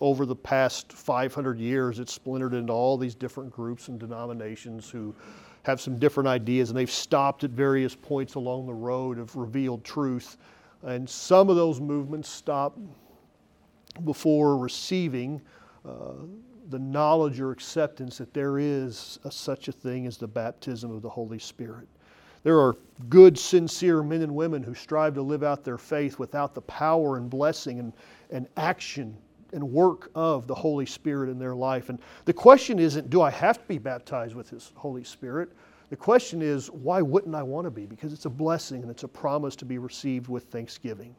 over 0.00 0.24
the 0.26 0.36
past 0.36 0.92
500 0.92 1.58
years. 1.58 1.98
It's 1.98 2.12
splintered 2.12 2.54
into 2.54 2.72
all 2.72 2.96
these 2.96 3.14
different 3.14 3.50
groups 3.50 3.88
and 3.88 3.98
denominations 3.98 4.88
who 4.88 5.14
have 5.62 5.80
some 5.80 5.98
different 5.98 6.28
ideas, 6.28 6.70
and 6.70 6.78
they've 6.78 6.90
stopped 6.90 7.44
at 7.44 7.50
various 7.50 7.94
points 7.94 8.36
along 8.36 8.66
the 8.66 8.74
road 8.74 9.18
of 9.18 9.34
revealed 9.36 9.84
truth. 9.84 10.36
And 10.82 11.08
some 11.08 11.50
of 11.50 11.56
those 11.56 11.80
movements 11.80 12.28
stop 12.28 12.78
before 14.04 14.56
receiving 14.56 15.42
uh, 15.84 16.12
the 16.70 16.78
knowledge 16.78 17.40
or 17.40 17.50
acceptance 17.50 18.18
that 18.18 18.32
there 18.32 18.58
is 18.58 19.18
a, 19.24 19.32
such 19.32 19.68
a 19.68 19.72
thing 19.72 20.06
as 20.06 20.16
the 20.16 20.28
baptism 20.28 20.90
of 20.90 21.02
the 21.02 21.08
Holy 21.08 21.38
Spirit. 21.38 21.88
There 22.44 22.60
are 22.60 22.76
good, 23.08 23.36
sincere 23.36 24.02
men 24.02 24.22
and 24.22 24.34
women 24.34 24.62
who 24.62 24.74
strive 24.74 25.14
to 25.14 25.22
live 25.22 25.42
out 25.42 25.64
their 25.64 25.78
faith 25.78 26.18
without 26.18 26.54
the 26.54 26.62
power 26.62 27.16
and 27.16 27.28
blessing 27.28 27.80
and, 27.80 27.92
and 28.30 28.46
action 28.56 29.16
and 29.52 29.62
work 29.62 30.10
of 30.14 30.46
the 30.46 30.54
Holy 30.54 30.86
Spirit 30.86 31.30
in 31.30 31.38
their 31.38 31.54
life. 31.54 31.88
And 31.88 31.98
the 32.24 32.32
question 32.32 32.78
isn't, 32.78 33.10
do 33.10 33.22
I 33.22 33.30
have 33.30 33.58
to 33.58 33.68
be 33.68 33.78
baptized 33.78 34.34
with 34.34 34.50
His 34.50 34.72
Holy 34.74 35.04
Spirit? 35.04 35.50
The 35.90 35.96
question 35.96 36.42
is, 36.42 36.70
why 36.70 37.00
wouldn't 37.00 37.34
I 37.34 37.42
want 37.42 37.64
to 37.64 37.70
be? 37.70 37.86
Because 37.86 38.12
it's 38.12 38.26
a 38.26 38.30
blessing 38.30 38.82
and 38.82 38.90
it's 38.90 39.04
a 39.04 39.08
promise 39.08 39.56
to 39.56 39.64
be 39.64 39.78
received 39.78 40.28
with 40.28 40.44
thanksgiving. 40.44 41.14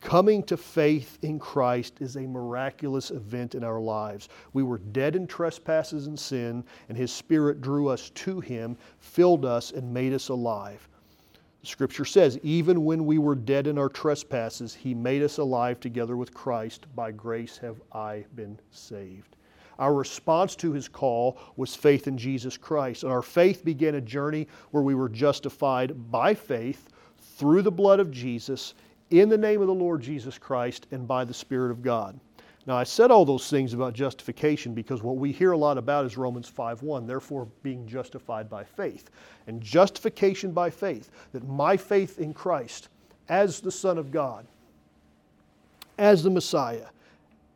Coming 0.00 0.44
to 0.44 0.56
faith 0.56 1.18
in 1.22 1.38
Christ 1.38 1.94
is 2.00 2.16
a 2.16 2.20
miraculous 2.20 3.10
event 3.10 3.54
in 3.54 3.64
our 3.64 3.80
lives. 3.80 4.28
We 4.52 4.62
were 4.62 4.78
dead 4.78 5.16
in 5.16 5.26
trespasses 5.26 6.06
and 6.06 6.18
sin, 6.18 6.62
and 6.88 6.96
His 6.96 7.10
Spirit 7.10 7.60
drew 7.60 7.88
us 7.88 8.10
to 8.10 8.38
Him, 8.40 8.76
filled 9.00 9.44
us, 9.44 9.72
and 9.72 9.92
made 9.92 10.12
us 10.12 10.28
alive. 10.28 10.88
Scripture 11.68 12.04
says, 12.04 12.38
even 12.42 12.84
when 12.84 13.04
we 13.04 13.18
were 13.18 13.34
dead 13.34 13.66
in 13.66 13.78
our 13.78 13.88
trespasses, 13.88 14.74
He 14.74 14.94
made 14.94 15.22
us 15.22 15.38
alive 15.38 15.78
together 15.78 16.16
with 16.16 16.34
Christ. 16.34 16.86
By 16.96 17.12
grace 17.12 17.58
have 17.58 17.80
I 17.92 18.24
been 18.34 18.58
saved. 18.70 19.36
Our 19.78 19.94
response 19.94 20.56
to 20.56 20.72
His 20.72 20.88
call 20.88 21.38
was 21.56 21.74
faith 21.74 22.08
in 22.08 22.18
Jesus 22.18 22.56
Christ, 22.56 23.04
and 23.04 23.12
our 23.12 23.22
faith 23.22 23.64
began 23.64 23.94
a 23.94 24.00
journey 24.00 24.48
where 24.70 24.82
we 24.82 24.94
were 24.94 25.08
justified 25.08 26.10
by 26.10 26.34
faith 26.34 26.88
through 27.36 27.62
the 27.62 27.70
blood 27.70 28.00
of 28.00 28.10
Jesus 28.10 28.74
in 29.10 29.28
the 29.28 29.38
name 29.38 29.60
of 29.60 29.68
the 29.68 29.74
Lord 29.74 30.02
Jesus 30.02 30.38
Christ 30.38 30.86
and 30.90 31.06
by 31.06 31.24
the 31.24 31.34
Spirit 31.34 31.70
of 31.70 31.82
God. 31.82 32.18
Now, 32.68 32.76
I 32.76 32.84
said 32.84 33.10
all 33.10 33.24
those 33.24 33.48
things 33.48 33.72
about 33.72 33.94
justification 33.94 34.74
because 34.74 35.02
what 35.02 35.16
we 35.16 35.32
hear 35.32 35.52
a 35.52 35.56
lot 35.56 35.78
about 35.78 36.04
is 36.04 36.18
Romans 36.18 36.50
5:1, 36.50 37.06
therefore 37.06 37.48
being 37.62 37.86
justified 37.86 38.50
by 38.50 38.62
faith. 38.62 39.08
And 39.46 39.62
justification 39.62 40.52
by 40.52 40.68
faith, 40.68 41.10
that 41.32 41.48
my 41.48 41.78
faith 41.78 42.18
in 42.18 42.34
Christ 42.34 42.90
as 43.26 43.60
the 43.60 43.72
Son 43.72 43.96
of 43.96 44.10
God, 44.10 44.46
as 45.96 46.22
the 46.22 46.28
Messiah, 46.28 46.88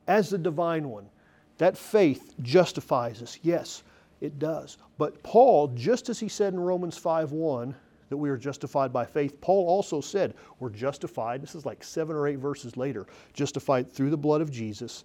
as 0.08 0.30
the 0.30 0.38
divine 0.38 0.88
one, 0.88 1.10
that 1.58 1.76
faith 1.76 2.32
justifies 2.40 3.20
us. 3.20 3.38
Yes, 3.42 3.82
it 4.22 4.38
does. 4.38 4.78
But 4.96 5.22
Paul, 5.22 5.68
just 5.74 6.08
as 6.08 6.20
he 6.20 6.28
said 6.28 6.54
in 6.54 6.60
Romans 6.60 6.96
5:1, 6.96 7.74
that 8.12 8.16
we 8.18 8.28
are 8.28 8.36
justified 8.36 8.92
by 8.92 9.04
faith. 9.04 9.40
Paul 9.40 9.66
also 9.66 10.00
said 10.00 10.34
we're 10.60 10.70
justified, 10.70 11.42
this 11.42 11.54
is 11.54 11.66
like 11.66 11.82
seven 11.82 12.14
or 12.14 12.28
eight 12.28 12.38
verses 12.38 12.76
later, 12.76 13.06
justified 13.32 13.90
through 13.90 14.10
the 14.10 14.16
blood 14.16 14.42
of 14.42 14.52
Jesus, 14.52 15.04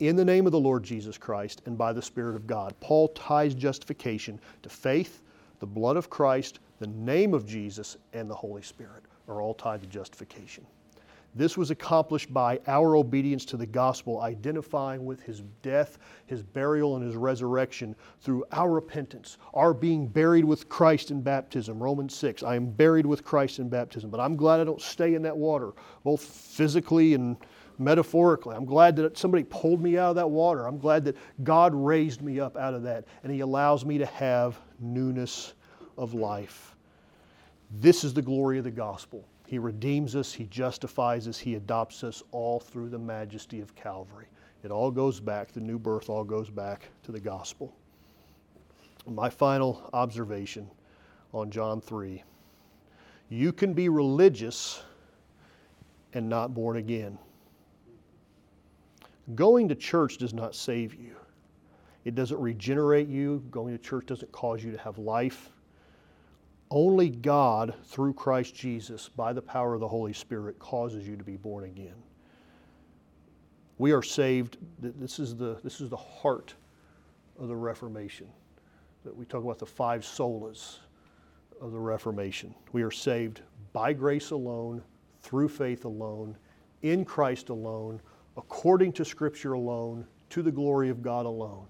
in 0.00 0.16
the 0.16 0.24
name 0.24 0.46
of 0.46 0.52
the 0.52 0.58
Lord 0.58 0.82
Jesus 0.82 1.16
Christ, 1.16 1.62
and 1.66 1.78
by 1.78 1.92
the 1.92 2.02
Spirit 2.02 2.34
of 2.34 2.46
God. 2.46 2.74
Paul 2.80 3.08
ties 3.08 3.54
justification 3.54 4.40
to 4.62 4.68
faith, 4.68 5.22
the 5.60 5.66
blood 5.66 5.96
of 5.96 6.10
Christ, 6.10 6.58
the 6.80 6.88
name 6.88 7.34
of 7.34 7.46
Jesus, 7.46 7.96
and 8.12 8.28
the 8.28 8.34
Holy 8.34 8.62
Spirit 8.62 9.04
are 9.28 9.40
all 9.40 9.54
tied 9.54 9.82
to 9.82 9.86
justification. 9.86 10.66
This 11.34 11.56
was 11.56 11.70
accomplished 11.70 12.34
by 12.34 12.58
our 12.66 12.96
obedience 12.96 13.44
to 13.46 13.56
the 13.56 13.66
gospel, 13.66 14.20
identifying 14.20 15.04
with 15.04 15.20
his 15.20 15.42
death, 15.62 15.98
his 16.26 16.42
burial, 16.42 16.96
and 16.96 17.04
his 17.04 17.14
resurrection 17.14 17.94
through 18.20 18.44
our 18.50 18.70
repentance, 18.70 19.38
our 19.54 19.72
being 19.72 20.08
buried 20.08 20.44
with 20.44 20.68
Christ 20.68 21.12
in 21.12 21.22
baptism. 21.22 21.80
Romans 21.80 22.16
6, 22.16 22.42
I 22.42 22.56
am 22.56 22.66
buried 22.66 23.06
with 23.06 23.24
Christ 23.24 23.60
in 23.60 23.68
baptism, 23.68 24.10
but 24.10 24.18
I'm 24.18 24.34
glad 24.34 24.60
I 24.60 24.64
don't 24.64 24.80
stay 24.80 25.14
in 25.14 25.22
that 25.22 25.36
water, 25.36 25.72
both 26.02 26.20
physically 26.20 27.14
and 27.14 27.36
metaphorically. 27.78 28.56
I'm 28.56 28.66
glad 28.66 28.96
that 28.96 29.16
somebody 29.16 29.44
pulled 29.44 29.80
me 29.80 29.98
out 29.98 30.10
of 30.10 30.16
that 30.16 30.28
water. 30.28 30.66
I'm 30.66 30.78
glad 30.78 31.04
that 31.04 31.16
God 31.44 31.72
raised 31.74 32.22
me 32.22 32.40
up 32.40 32.56
out 32.56 32.74
of 32.74 32.82
that, 32.82 33.04
and 33.22 33.32
He 33.32 33.40
allows 33.40 33.84
me 33.84 33.98
to 33.98 34.06
have 34.06 34.58
newness 34.80 35.54
of 35.96 36.12
life. 36.12 36.74
This 37.70 38.02
is 38.02 38.12
the 38.12 38.22
glory 38.22 38.58
of 38.58 38.64
the 38.64 38.70
gospel. 38.72 39.24
He 39.50 39.58
redeems 39.58 40.14
us, 40.14 40.32
He 40.32 40.44
justifies 40.44 41.26
us, 41.26 41.36
He 41.36 41.56
adopts 41.56 42.04
us 42.04 42.22
all 42.30 42.60
through 42.60 42.88
the 42.88 43.00
majesty 43.00 43.60
of 43.60 43.74
Calvary. 43.74 44.26
It 44.62 44.70
all 44.70 44.92
goes 44.92 45.18
back, 45.18 45.50
the 45.50 45.60
new 45.60 45.76
birth 45.76 46.08
all 46.08 46.22
goes 46.22 46.48
back 46.48 46.88
to 47.02 47.10
the 47.10 47.18
gospel. 47.18 47.74
My 49.08 49.28
final 49.28 49.90
observation 49.92 50.70
on 51.34 51.50
John 51.50 51.80
3 51.80 52.22
you 53.28 53.52
can 53.52 53.74
be 53.74 53.88
religious 53.88 54.84
and 56.12 56.28
not 56.28 56.54
born 56.54 56.76
again. 56.76 57.18
Going 59.34 59.68
to 59.68 59.74
church 59.74 60.18
does 60.18 60.32
not 60.32 60.54
save 60.54 60.94
you. 60.94 61.16
It 62.04 62.14
doesn't 62.14 62.38
regenerate 62.38 63.08
you. 63.08 63.42
Going 63.50 63.76
to 63.76 63.82
church 63.82 64.06
doesn't 64.06 64.30
cause 64.30 64.62
you 64.62 64.70
to 64.70 64.78
have 64.78 64.96
life. 64.98 65.50
Only 66.70 67.08
God, 67.08 67.74
through 67.86 68.14
Christ 68.14 68.54
Jesus, 68.54 69.08
by 69.08 69.32
the 69.32 69.42
power 69.42 69.74
of 69.74 69.80
the 69.80 69.88
Holy 69.88 70.12
Spirit, 70.12 70.58
causes 70.58 71.06
you 71.06 71.16
to 71.16 71.24
be 71.24 71.36
born 71.36 71.64
again. 71.64 71.96
We 73.78 73.92
are 73.92 74.02
saved. 74.02 74.58
This 74.78 75.18
is 75.18 75.34
the, 75.34 75.58
this 75.64 75.80
is 75.80 75.88
the 75.88 75.96
heart 75.96 76.54
of 77.38 77.48
the 77.48 77.56
Reformation. 77.56 78.28
That 79.04 79.16
we 79.16 79.24
talk 79.24 79.42
about 79.42 79.58
the 79.58 79.66
five 79.66 80.02
solas 80.02 80.78
of 81.60 81.72
the 81.72 81.78
Reformation. 81.78 82.54
We 82.72 82.82
are 82.82 82.90
saved 82.90 83.40
by 83.72 83.92
grace 83.92 84.30
alone, 84.30 84.82
through 85.22 85.48
faith 85.48 85.84
alone, 85.84 86.36
in 86.82 87.04
Christ 87.04 87.48
alone, 87.48 88.00
according 88.36 88.92
to 88.92 89.04
Scripture 89.04 89.54
alone, 89.54 90.06
to 90.30 90.42
the 90.42 90.52
glory 90.52 90.88
of 90.88 91.02
God 91.02 91.26
alone. 91.26 91.66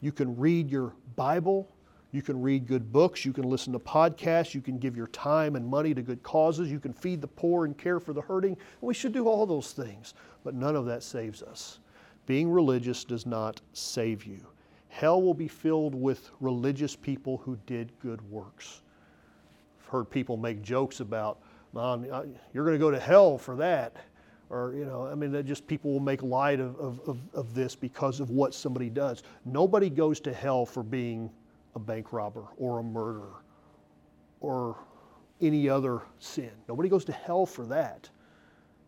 You 0.00 0.12
can 0.12 0.36
read 0.36 0.70
your 0.70 0.94
Bible 1.16 1.68
you 2.12 2.20
can 2.20 2.40
read 2.40 2.66
good 2.66 2.92
books. 2.92 3.24
You 3.24 3.32
can 3.32 3.48
listen 3.48 3.72
to 3.72 3.78
podcasts. 3.78 4.54
You 4.54 4.60
can 4.60 4.78
give 4.78 4.96
your 4.96 5.06
time 5.08 5.56
and 5.56 5.66
money 5.66 5.94
to 5.94 6.02
good 6.02 6.22
causes. 6.22 6.70
You 6.70 6.78
can 6.78 6.92
feed 6.92 7.22
the 7.22 7.26
poor 7.26 7.64
and 7.64 7.76
care 7.76 7.98
for 7.98 8.12
the 8.12 8.20
hurting. 8.20 8.56
We 8.82 8.92
should 8.92 9.12
do 9.12 9.26
all 9.26 9.46
those 9.46 9.72
things, 9.72 10.12
but 10.44 10.54
none 10.54 10.76
of 10.76 10.84
that 10.86 11.02
saves 11.02 11.42
us. 11.42 11.78
Being 12.26 12.50
religious 12.50 13.02
does 13.02 13.24
not 13.24 13.62
save 13.72 14.24
you. 14.24 14.46
Hell 14.90 15.22
will 15.22 15.34
be 15.34 15.48
filled 15.48 15.94
with 15.94 16.30
religious 16.40 16.94
people 16.94 17.38
who 17.38 17.56
did 17.66 17.90
good 17.98 18.20
works. 18.30 18.82
I've 19.80 19.88
heard 19.88 20.10
people 20.10 20.36
make 20.36 20.60
jokes 20.60 21.00
about, 21.00 21.40
Mom, 21.72 22.04
you're 22.04 22.64
going 22.64 22.74
to 22.74 22.78
go 22.78 22.90
to 22.90 23.00
hell 23.00 23.38
for 23.38 23.56
that. 23.56 23.96
Or, 24.50 24.74
you 24.74 24.84
know, 24.84 25.06
I 25.06 25.14
mean, 25.14 25.46
just 25.46 25.66
people 25.66 25.90
will 25.94 26.00
make 26.00 26.22
light 26.22 26.60
of, 26.60 26.78
of, 26.78 27.18
of 27.32 27.54
this 27.54 27.74
because 27.74 28.20
of 28.20 28.28
what 28.28 28.52
somebody 28.52 28.90
does. 28.90 29.22
Nobody 29.46 29.88
goes 29.88 30.20
to 30.20 30.32
hell 30.34 30.66
for 30.66 30.82
being 30.82 31.30
a 31.74 31.78
bank 31.78 32.12
robber 32.12 32.44
or 32.56 32.78
a 32.78 32.82
murderer 32.82 33.42
or 34.40 34.76
any 35.40 35.68
other 35.68 36.02
sin. 36.18 36.50
Nobody 36.68 36.88
goes 36.88 37.04
to 37.06 37.12
hell 37.12 37.46
for 37.46 37.64
that. 37.66 38.08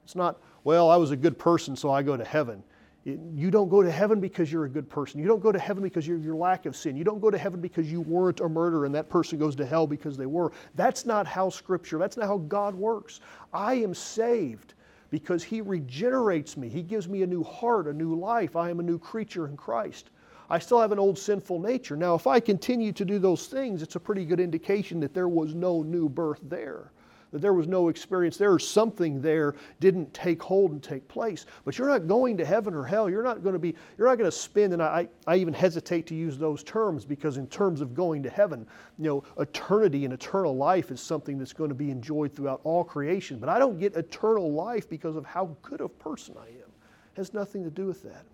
It's 0.04 0.14
not, 0.14 0.40
well, 0.64 0.90
I 0.90 0.96
was 0.96 1.10
a 1.10 1.16
good 1.16 1.38
person, 1.38 1.76
so 1.76 1.90
I 1.90 2.02
go 2.02 2.16
to 2.16 2.24
heaven. 2.24 2.62
you 3.04 3.50
don't 3.50 3.68
go 3.68 3.82
to 3.82 3.90
heaven 3.90 4.20
because 4.20 4.50
you're 4.52 4.64
a 4.64 4.68
good 4.68 4.88
person. 4.88 5.20
You 5.20 5.26
don't 5.26 5.42
go 5.42 5.52
to 5.52 5.58
heaven 5.58 5.82
because 5.82 6.08
of 6.08 6.24
your 6.24 6.36
lack 6.36 6.66
of 6.66 6.76
sin. 6.76 6.96
You 6.96 7.04
don't 7.04 7.20
go 7.20 7.30
to 7.30 7.38
heaven 7.38 7.60
because 7.60 7.90
you 7.90 8.00
weren't 8.00 8.40
a 8.40 8.48
murderer 8.48 8.86
and 8.86 8.94
that 8.94 9.08
person 9.08 9.38
goes 9.38 9.56
to 9.56 9.66
hell 9.66 9.86
because 9.86 10.16
they 10.16 10.26
were. 10.26 10.52
That's 10.74 11.04
not 11.04 11.26
how 11.26 11.50
Scripture, 11.50 11.98
that's 11.98 12.16
not 12.16 12.26
how 12.26 12.38
God 12.38 12.74
works. 12.74 13.20
I 13.52 13.74
am 13.74 13.94
saved 13.94 14.74
because 15.10 15.42
He 15.42 15.60
regenerates 15.60 16.56
me. 16.56 16.68
He 16.68 16.82
gives 16.82 17.08
me 17.08 17.22
a 17.22 17.26
new 17.26 17.42
heart, 17.44 17.86
a 17.88 17.92
new 17.92 18.14
life. 18.14 18.56
I 18.56 18.70
am 18.70 18.80
a 18.80 18.82
new 18.82 18.98
creature 18.98 19.46
in 19.48 19.56
Christ. 19.56 20.10
I 20.50 20.58
still 20.58 20.80
have 20.80 20.92
an 20.92 20.98
old 20.98 21.18
sinful 21.18 21.60
nature. 21.60 21.96
Now, 21.96 22.14
if 22.14 22.26
I 22.26 22.40
continue 22.40 22.92
to 22.92 23.04
do 23.04 23.18
those 23.18 23.46
things, 23.46 23.82
it's 23.82 23.96
a 23.96 24.00
pretty 24.00 24.24
good 24.24 24.40
indication 24.40 25.00
that 25.00 25.14
there 25.14 25.28
was 25.28 25.54
no 25.54 25.82
new 25.82 26.08
birth 26.08 26.40
there 26.42 26.92
that 27.34 27.40
there 27.40 27.52
was 27.52 27.66
no 27.66 27.88
experience 27.88 28.36
there 28.36 28.52
or 28.52 28.60
something 28.60 29.20
there 29.20 29.56
didn't 29.80 30.14
take 30.14 30.40
hold 30.40 30.70
and 30.70 30.80
take 30.80 31.06
place. 31.08 31.46
But 31.64 31.76
you're 31.76 31.88
not 31.88 32.06
going 32.06 32.36
to 32.36 32.44
heaven 32.44 32.72
or 32.74 32.84
hell. 32.84 33.10
You're 33.10 33.24
not 33.24 33.42
going 33.42 33.54
to 33.54 33.58
be, 33.58 33.74
you're 33.98 34.06
not 34.06 34.18
going 34.18 34.30
to 34.30 34.36
spend, 34.36 34.72
and 34.72 34.80
I, 34.80 35.08
I 35.26 35.34
even 35.34 35.52
hesitate 35.52 36.06
to 36.06 36.14
use 36.14 36.38
those 36.38 36.62
terms 36.62 37.04
because 37.04 37.36
in 37.36 37.48
terms 37.48 37.80
of 37.80 37.92
going 37.92 38.22
to 38.22 38.30
heaven, 38.30 38.64
you 38.98 39.04
know, 39.06 39.24
eternity 39.40 40.04
and 40.04 40.14
eternal 40.14 40.56
life 40.56 40.92
is 40.92 41.00
something 41.00 41.36
that's 41.36 41.52
going 41.52 41.70
to 41.70 41.74
be 41.74 41.90
enjoyed 41.90 42.32
throughout 42.32 42.60
all 42.62 42.84
creation. 42.84 43.40
But 43.40 43.48
I 43.48 43.58
don't 43.58 43.80
get 43.80 43.96
eternal 43.96 44.52
life 44.52 44.88
because 44.88 45.16
of 45.16 45.26
how 45.26 45.56
good 45.62 45.80
a 45.80 45.88
person 45.88 46.36
I 46.40 46.46
am. 46.46 46.70
It 47.14 47.16
has 47.16 47.34
nothing 47.34 47.64
to 47.64 47.70
do 47.70 47.86
with 47.86 48.04
that. 48.04 48.26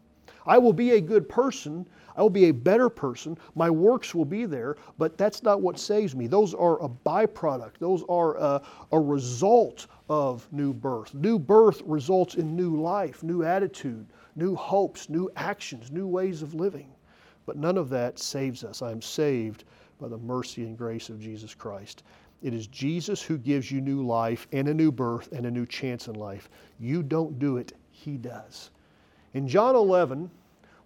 I 0.46 0.58
will 0.58 0.72
be 0.72 0.92
a 0.92 1.00
good 1.00 1.28
person. 1.28 1.86
I 2.16 2.22
will 2.22 2.30
be 2.30 2.46
a 2.46 2.52
better 2.52 2.88
person. 2.88 3.38
My 3.54 3.70
works 3.70 4.14
will 4.14 4.24
be 4.24 4.44
there, 4.44 4.76
but 4.98 5.16
that's 5.16 5.42
not 5.42 5.60
what 5.60 5.78
saves 5.78 6.14
me. 6.14 6.26
Those 6.26 6.54
are 6.54 6.82
a 6.82 6.88
byproduct, 6.88 7.78
those 7.78 8.04
are 8.08 8.36
a, 8.36 8.62
a 8.92 9.00
result 9.00 9.86
of 10.08 10.46
new 10.52 10.72
birth. 10.72 11.14
New 11.14 11.38
birth 11.38 11.82
results 11.86 12.34
in 12.34 12.56
new 12.56 12.80
life, 12.80 13.22
new 13.22 13.42
attitude, 13.42 14.06
new 14.36 14.54
hopes, 14.54 15.08
new 15.08 15.30
actions, 15.36 15.90
new 15.90 16.06
ways 16.06 16.42
of 16.42 16.54
living. 16.54 16.90
But 17.46 17.56
none 17.56 17.78
of 17.78 17.88
that 17.90 18.18
saves 18.18 18.64
us. 18.64 18.82
I 18.82 18.90
am 18.90 19.02
saved 19.02 19.64
by 20.00 20.08
the 20.08 20.18
mercy 20.18 20.64
and 20.64 20.76
grace 20.76 21.08
of 21.08 21.20
Jesus 21.20 21.54
Christ. 21.54 22.02
It 22.42 22.54
is 22.54 22.66
Jesus 22.66 23.22
who 23.22 23.36
gives 23.36 23.70
you 23.70 23.80
new 23.80 24.04
life 24.04 24.48
and 24.52 24.68
a 24.68 24.74
new 24.74 24.90
birth 24.90 25.30
and 25.32 25.46
a 25.46 25.50
new 25.50 25.66
chance 25.66 26.08
in 26.08 26.14
life. 26.14 26.48
You 26.78 27.02
don't 27.02 27.38
do 27.38 27.58
it, 27.58 27.72
He 27.90 28.16
does. 28.16 28.70
In 29.34 29.46
John 29.46 29.76
11, 29.76 30.30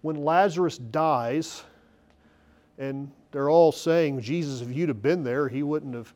when 0.01 0.23
Lazarus 0.23 0.77
dies, 0.77 1.63
and 2.77 3.11
they're 3.31 3.49
all 3.49 3.71
saying, 3.71 4.21
Jesus, 4.21 4.61
if 4.61 4.75
you'd 4.75 4.89
have 4.89 5.01
been 5.01 5.23
there, 5.23 5.47
he 5.47 5.63
wouldn't 5.63 5.95
have 5.95 6.13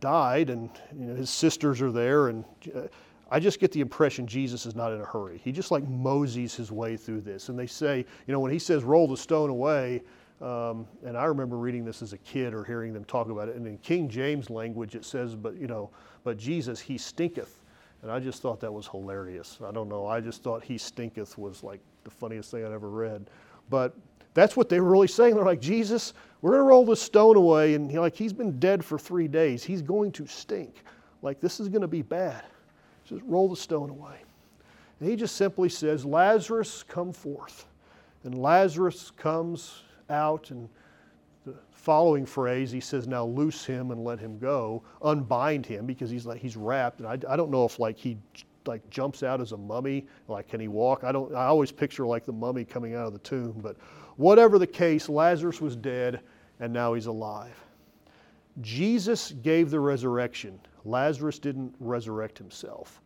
died, 0.00 0.50
and 0.50 0.70
you 0.98 1.06
know, 1.06 1.14
his 1.14 1.30
sisters 1.30 1.80
are 1.80 1.90
there, 1.90 2.28
and 2.28 2.44
uh, 2.74 2.82
I 3.30 3.40
just 3.40 3.60
get 3.60 3.72
the 3.72 3.80
impression 3.80 4.26
Jesus 4.26 4.66
is 4.66 4.74
not 4.74 4.92
in 4.92 5.00
a 5.00 5.04
hurry. 5.04 5.40
He 5.42 5.52
just 5.52 5.70
like 5.70 5.86
moseys 5.88 6.54
his 6.54 6.72
way 6.72 6.96
through 6.96 7.20
this. 7.22 7.48
And 7.48 7.58
they 7.58 7.66
say, 7.66 8.04
you 8.26 8.32
know, 8.32 8.40
when 8.40 8.50
he 8.50 8.58
says 8.58 8.84
roll 8.84 9.06
the 9.06 9.16
stone 9.16 9.50
away, 9.50 10.02
um, 10.40 10.86
and 11.04 11.16
I 11.16 11.24
remember 11.24 11.56
reading 11.56 11.84
this 11.84 12.00
as 12.00 12.12
a 12.12 12.18
kid 12.18 12.54
or 12.54 12.64
hearing 12.64 12.92
them 12.92 13.04
talk 13.04 13.28
about 13.28 13.48
it, 13.48 13.56
and 13.56 13.66
in 13.66 13.78
King 13.78 14.08
James 14.08 14.50
language 14.50 14.94
it 14.94 15.04
says, 15.04 15.34
but 15.34 15.56
you 15.56 15.66
know, 15.66 15.90
but 16.24 16.38
Jesus, 16.38 16.80
he 16.80 16.96
stinketh. 16.96 17.60
And 18.02 18.10
I 18.10 18.20
just 18.20 18.42
thought 18.42 18.60
that 18.60 18.72
was 18.72 18.86
hilarious. 18.86 19.58
I 19.66 19.72
don't 19.72 19.88
know. 19.88 20.06
I 20.06 20.20
just 20.20 20.42
thought 20.42 20.62
he 20.62 20.78
stinketh 20.78 21.36
was 21.36 21.62
like 21.62 21.80
the 22.04 22.10
funniest 22.10 22.50
thing 22.50 22.64
I'd 22.64 22.72
ever 22.72 22.90
read. 22.90 23.28
But 23.70 23.94
that's 24.34 24.56
what 24.56 24.68
they 24.68 24.80
were 24.80 24.90
really 24.90 25.08
saying. 25.08 25.34
They're 25.34 25.44
like, 25.44 25.60
Jesus, 25.60 26.14
we're 26.40 26.52
going 26.52 26.62
to 26.62 26.68
roll 26.68 26.84
this 26.84 27.02
stone 27.02 27.36
away. 27.36 27.74
And 27.74 27.90
he, 27.90 27.98
like, 27.98 28.14
he's 28.14 28.32
been 28.32 28.58
dead 28.60 28.84
for 28.84 28.98
three 28.98 29.26
days. 29.26 29.64
He's 29.64 29.82
going 29.82 30.12
to 30.12 30.26
stink. 30.26 30.84
Like, 31.22 31.40
this 31.40 31.58
is 31.58 31.68
going 31.68 31.82
to 31.82 31.88
be 31.88 32.02
bad. 32.02 32.44
Just 33.04 33.22
roll 33.24 33.48
the 33.48 33.56
stone 33.56 33.90
away. 33.90 34.22
And 35.00 35.08
he 35.08 35.16
just 35.16 35.36
simply 35.36 35.68
says, 35.68 36.04
Lazarus, 36.04 36.84
come 36.86 37.12
forth. 37.12 37.66
And 38.24 38.40
Lazarus 38.40 39.10
comes 39.16 39.82
out 40.08 40.50
and 40.50 40.68
following 41.72 42.26
phrase, 42.26 42.70
he 42.70 42.80
says, 42.80 43.06
"Now 43.06 43.24
loose 43.24 43.64
him 43.64 43.90
and 43.90 44.04
let 44.04 44.18
him 44.18 44.38
go, 44.38 44.82
unbind 45.02 45.64
him," 45.66 45.86
because 45.86 46.10
he's 46.10 46.26
like 46.26 46.40
he's 46.40 46.56
wrapped. 46.56 47.00
And 47.00 47.08
I, 47.08 47.32
I 47.32 47.36
don't 47.36 47.50
know 47.50 47.64
if 47.64 47.78
like 47.78 47.96
he 47.96 48.18
like 48.66 48.88
jumps 48.90 49.22
out 49.22 49.40
as 49.40 49.52
a 49.52 49.56
mummy, 49.56 50.06
like 50.28 50.48
can 50.48 50.60
he 50.60 50.68
walk? 50.68 51.04
I 51.04 51.12
don't. 51.12 51.34
I 51.34 51.46
always 51.46 51.72
picture 51.72 52.06
like 52.06 52.24
the 52.24 52.32
mummy 52.32 52.64
coming 52.64 52.94
out 52.94 53.06
of 53.06 53.12
the 53.12 53.18
tomb. 53.20 53.58
But 53.62 53.76
whatever 54.16 54.58
the 54.58 54.66
case, 54.66 55.08
Lazarus 55.08 55.60
was 55.60 55.76
dead, 55.76 56.20
and 56.60 56.72
now 56.72 56.94
he's 56.94 57.06
alive. 57.06 57.56
Jesus 58.60 59.32
gave 59.42 59.70
the 59.70 59.80
resurrection. 59.80 60.60
Lazarus 60.84 61.38
didn't 61.38 61.74
resurrect 61.80 62.38
himself. 62.38 63.00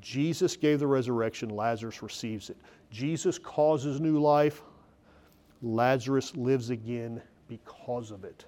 Jesus 0.00 0.56
gave 0.56 0.78
the 0.78 0.86
resurrection. 0.86 1.48
Lazarus 1.48 2.02
receives 2.02 2.50
it. 2.50 2.56
Jesus 2.90 3.38
causes 3.38 4.00
new 4.00 4.20
life. 4.20 4.62
Lazarus 5.62 6.36
lives 6.36 6.70
again 6.70 7.20
because 7.50 8.10
of 8.10 8.24
it. 8.24 8.46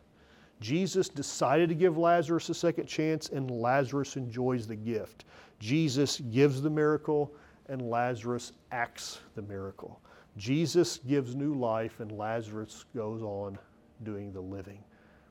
Jesus 0.61 1.09
decided 1.09 1.69
to 1.69 1.75
give 1.75 1.99
Lazarus 1.99 2.49
a 2.49 2.55
second 2.55 2.87
chance, 2.87 3.29
and 3.29 3.51
Lazarus 3.51 4.17
enjoys 4.17 4.67
the 4.67 4.77
gift. 4.77 5.25
Jesus 5.59 6.21
gives 6.31 6.63
the 6.63 6.71
miracle, 6.71 7.35
and 7.67 7.83
Lazarus 7.83 8.53
acts 8.71 9.21
the 9.35 9.43
miracle. 9.43 10.01
Jesus 10.37 10.99
gives 10.99 11.35
new 11.35 11.55
life, 11.55 12.01
and 12.01 12.13
Lazarus 12.13 12.85
goes 12.95 13.23
on 13.23 13.59
doing 14.05 14.33
the 14.33 14.41
living. 14.41 14.83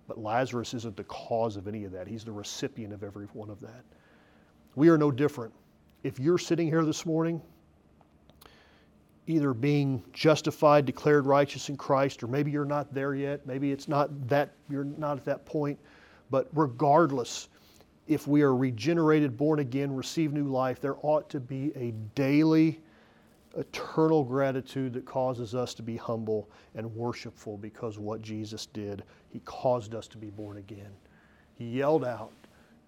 But 0.07 0.19
Lazarus 0.19 0.73
isn't 0.73 0.97
the 0.97 1.05
cause 1.05 1.55
of 1.55 1.67
any 1.67 1.86
of 1.86 1.91
that, 1.93 2.07
he's 2.07 2.25
the 2.25 2.31
recipient 2.31 2.93
of 2.93 3.03
every 3.03 3.25
one 3.27 3.49
of 3.49 3.62
that. 3.62 3.84
We 4.75 4.89
are 4.89 4.97
no 4.97 5.12
different. 5.12 5.53
If 6.03 6.19
you're 6.19 6.38
sitting 6.38 6.67
here 6.67 6.84
this 6.84 7.05
morning 7.05 7.41
either 9.27 9.53
being 9.53 10.03
justified, 10.13 10.86
declared 10.86 11.25
righteous 11.25 11.69
in 11.69 11.77
Christ, 11.77 12.23
or 12.23 12.27
maybe 12.27 12.51
you're 12.51 12.65
not 12.65 12.93
there 12.93 13.15
yet. 13.15 13.45
Maybe 13.45 13.71
it's 13.71 13.88
not 13.88 14.27
that, 14.27 14.51
you're 14.69 14.84
not 14.84 15.17
at 15.17 15.25
that 15.25 15.45
point. 15.45 15.79
But 16.29 16.47
regardless, 16.53 17.49
if 18.07 18.27
we 18.27 18.41
are 18.41 18.55
regenerated, 18.55 19.38
born 19.38 19.60
again, 19.60 19.95
receive 19.95 20.34
new 20.34 20.47
life, 20.47 20.81
there 20.81 20.95
ought 21.01 21.29
to 21.29 21.39
be 21.39 21.71
a 21.75 21.91
daily, 22.15 22.81
eternal 23.57 24.23
gratitude 24.23 24.93
that 24.93 25.05
causes 25.05 25.53
us 25.53 25.73
to 25.75 25.84
be 25.84 25.97
humble 25.97 26.49
and 26.75 26.93
worshipful 26.95 27.57
because 27.57 27.99
what 27.99 28.21
Jesus 28.21 28.65
did. 28.65 29.03
He 29.29 29.39
caused 29.41 29.93
us 29.93 30.07
to 30.10 30.17
be 30.17 30.29
born 30.29 30.57
again. 30.57 30.91
He 31.53 31.65
yelled 31.65 32.05
out, 32.05 32.34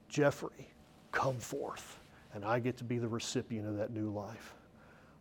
Jeffrey, 0.09 0.69
come 1.11 1.37
forth. 1.37 1.99
And 2.33 2.43
I 2.43 2.59
get 2.59 2.77
to 2.77 2.83
be 2.83 2.97
the 2.97 3.07
recipient 3.07 3.67
of 3.67 3.77
that 3.77 3.91
new 3.91 4.09
life. 4.09 4.55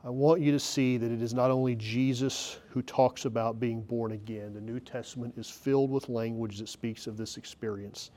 I 0.04 0.10
want 0.10 0.40
you 0.40 0.50
to 0.50 0.58
see 0.58 0.96
that 0.96 1.12
it 1.12 1.22
is 1.22 1.32
not 1.32 1.52
only 1.52 1.76
Jesus 1.76 2.58
who 2.70 2.82
talks 2.82 3.24
about 3.24 3.60
being 3.60 3.82
born 3.82 4.12
again. 4.12 4.52
The 4.52 4.60
New 4.60 4.80
Testament 4.80 5.34
is 5.36 5.48
filled 5.48 5.92
with 5.92 6.08
language 6.08 6.58
that 6.58 6.68
speaks 6.68 7.06
of 7.06 7.16
this 7.16 7.36
experience. 7.36 8.10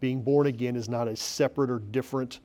Being 0.00 0.20
born 0.20 0.48
again 0.48 0.74
is 0.74 0.88
not 0.88 1.06
a 1.06 1.14
separate 1.14 1.70
or 1.70 1.78
different 1.78 2.40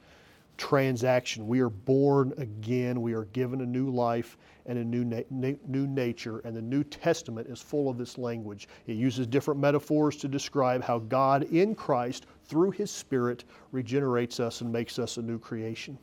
transaction. 0.58 1.48
We 1.48 1.60
are 1.60 1.72
born 1.72 2.36
again. 2.38 3.02
We 3.02 3.14
are 3.14 3.26
given 3.26 3.62
a 3.62 3.66
new 3.66 3.90
life 3.90 4.38
and 4.68 4.78
a 4.78 4.84
new, 4.84 5.04
na- 5.04 5.58
new 5.66 5.88
nature. 5.88 6.38
And 6.40 6.56
the 6.56 6.62
New 6.62 6.84
Testament 6.84 7.48
is 7.48 7.60
full 7.60 7.90
of 7.90 7.98
this 7.98 8.20
language. 8.20 8.68
It 8.86 8.94
uses 8.94 9.26
different 9.26 9.60
metaphors 9.60 10.18
to 10.18 10.28
describe 10.28 10.84
how 10.84 11.00
God 11.00 11.44
in 11.46 11.74
Christ, 11.74 12.28
through 12.44 12.72
His 12.72 12.92
Spirit, 12.92 13.46
regenerates 13.72 14.40
us 14.40 14.62
and 14.62 14.72
makes 14.72 15.00
us 15.00 15.18
a 15.18 15.22
new 15.24 15.40
creation. 15.40 15.98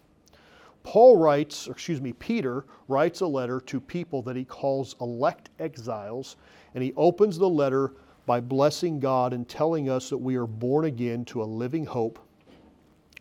Paul 0.85 1.16
writes, 1.16 1.66
excuse 1.66 2.01
me, 2.01 2.12
Peter 2.12 2.66
writes 2.87 3.20
a 3.23 3.27
letter 3.27 3.61
to 3.62 3.81
people 3.81 4.23
that 4.23 4.37
he 4.37 4.44
calls 4.44 4.94
elect 5.01 5.51
exiles, 5.59 6.37
and 6.75 6.85
he 6.85 6.92
opens 6.97 7.37
the 7.37 7.49
letter 7.49 7.94
by 8.27 8.38
blessing 8.40 9.01
God 9.01 9.33
and 9.33 9.49
telling 9.49 9.90
us 9.90 10.09
that 10.11 10.18
we 10.18 10.37
are 10.37 10.47
born 10.47 10.85
again 10.85 11.25
to 11.27 11.42
a 11.42 11.44
living 11.44 11.85
hope 11.85 12.18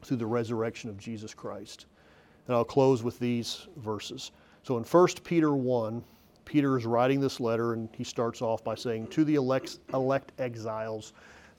through 0.04 0.18
the 0.18 0.26
resurrection 0.26 0.90
of 0.90 0.98
Jesus 0.98 1.34
Christ. 1.34 1.88
And 2.48 2.56
I'll 2.56 2.66
close 2.66 3.02
with 3.02 3.18
these 3.20 3.68
verses. 3.78 4.32
So 4.64 4.78
in 4.78 4.84
1 4.84 5.08
Peter 5.24 5.56
1, 5.56 6.04
Peter 6.46 6.78
is 6.78 6.86
writing 6.86 7.22
this 7.22 7.40
letter, 7.40 7.74
and 7.74 7.90
he 7.94 8.04
starts 8.04 8.42
off 8.42 8.64
by 8.64 8.76
saying, 8.76 9.08
To 9.08 9.24
the 9.24 9.36
elect, 9.36 9.80
elect 9.94 10.34
exiles, 10.38 11.14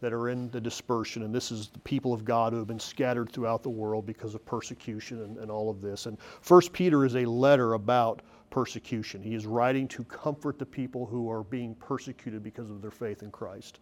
that 0.05 0.13
are 0.13 0.29
in 0.29 0.51
the 0.51 0.61
dispersion, 0.61 1.23
and 1.23 1.35
this 1.35 1.51
is 1.51 1.69
the 1.69 1.79
people 1.79 2.13
of 2.13 2.27
God 2.27 2.53
who 2.53 2.59
have 2.59 2.69
been 2.69 2.79
scattered 2.79 3.33
throughout 3.33 3.63
the 3.63 3.71
world 3.71 4.05
because 4.05 4.35
of 4.35 4.45
persecution 4.45 5.23
and, 5.23 5.39
and 5.39 5.51
all 5.51 5.71
of 5.71 5.81
this. 5.81 6.05
And 6.05 6.19
First 6.43 6.75
Peter 6.75 7.07
is 7.07 7.17
a 7.17 7.25
letter 7.25 7.73
about 7.73 8.21
persecution. 8.51 9.23
He 9.23 9.35
is 9.35 9.47
writing 9.47 9.89
to 9.89 10.05
comfort 10.05 10.59
the 10.59 10.67
people 10.67 11.07
who 11.07 11.31
are 11.31 11.43
being 11.43 11.75
persecuted 11.77 12.43
because 12.43 12.69
of 12.69 12.83
their 12.83 12.91
faith 12.91 13.23
in 13.23 13.31
Christ. 13.31 13.79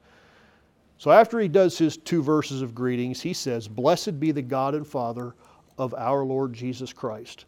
So 0.96 1.10
after 1.10 1.40
he 1.40 1.48
does 1.48 1.76
his 1.76 1.96
two 1.96 2.22
verses 2.22 2.62
of 2.62 2.72
greetings, 2.72 3.20
he 3.20 3.32
says, 3.32 3.66
Blessed 3.66 4.20
be 4.20 4.30
the 4.30 4.42
God 4.42 4.76
and 4.76 4.86
Father 4.86 5.34
of 5.76 5.92
our 5.94 6.24
Lord 6.24 6.52
Jesus 6.52 6.92
Christ. 6.92 7.46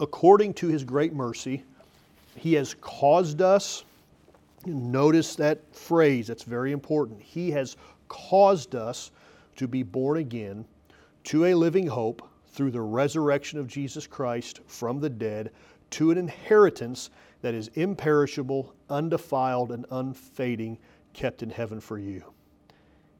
According 0.00 0.52
to 0.52 0.68
his 0.68 0.84
great 0.84 1.14
mercy, 1.14 1.64
he 2.36 2.52
has 2.52 2.74
caused 2.82 3.40
us 3.40 3.86
Notice 4.64 5.34
that 5.36 5.74
phrase, 5.74 6.28
that's 6.28 6.44
very 6.44 6.72
important. 6.72 7.20
He 7.20 7.50
has 7.50 7.76
caused 8.08 8.74
us 8.74 9.10
to 9.56 9.66
be 9.66 9.82
born 9.82 10.18
again 10.18 10.64
to 11.24 11.46
a 11.46 11.54
living 11.54 11.86
hope 11.86 12.28
through 12.46 12.70
the 12.70 12.80
resurrection 12.80 13.58
of 13.58 13.66
Jesus 13.66 14.06
Christ 14.06 14.60
from 14.66 15.00
the 15.00 15.10
dead 15.10 15.50
to 15.90 16.10
an 16.10 16.18
inheritance 16.18 17.10
that 17.40 17.54
is 17.54 17.68
imperishable, 17.74 18.74
undefiled, 18.88 19.72
and 19.72 19.84
unfading, 19.90 20.78
kept 21.12 21.42
in 21.42 21.50
heaven 21.50 21.80
for 21.80 21.98
you. 21.98 22.22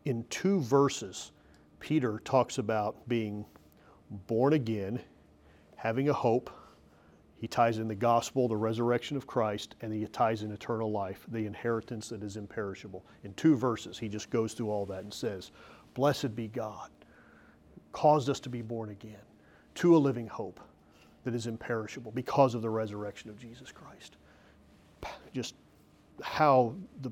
In 0.04 0.24
two 0.30 0.60
verses, 0.60 1.32
Peter 1.80 2.20
talks 2.24 2.58
about 2.58 3.08
being 3.08 3.44
born 4.26 4.52
again, 4.52 5.00
having 5.76 6.08
a 6.08 6.12
hope. 6.12 6.50
He 7.42 7.48
ties 7.48 7.78
in 7.78 7.88
the 7.88 7.94
gospel, 7.96 8.46
the 8.46 8.56
resurrection 8.56 9.16
of 9.16 9.26
Christ, 9.26 9.74
and 9.80 9.92
he 9.92 10.06
ties 10.06 10.44
in 10.44 10.52
eternal 10.52 10.92
life, 10.92 11.26
the 11.32 11.44
inheritance 11.44 12.08
that 12.10 12.22
is 12.22 12.36
imperishable. 12.36 13.04
In 13.24 13.34
two 13.34 13.56
verses, 13.56 13.98
he 13.98 14.08
just 14.08 14.30
goes 14.30 14.54
through 14.54 14.70
all 14.70 14.86
that 14.86 15.02
and 15.02 15.12
says, 15.12 15.50
Blessed 15.94 16.36
be 16.36 16.46
God, 16.46 16.88
caused 17.90 18.30
us 18.30 18.38
to 18.38 18.48
be 18.48 18.62
born 18.62 18.90
again 18.90 19.24
to 19.74 19.96
a 19.96 19.98
living 19.98 20.28
hope 20.28 20.60
that 21.24 21.34
is 21.34 21.48
imperishable 21.48 22.12
because 22.12 22.54
of 22.54 22.62
the 22.62 22.70
resurrection 22.70 23.28
of 23.28 23.40
Jesus 23.40 23.72
Christ. 23.72 24.18
Just 25.34 25.56
how 26.22 26.76
the 27.00 27.10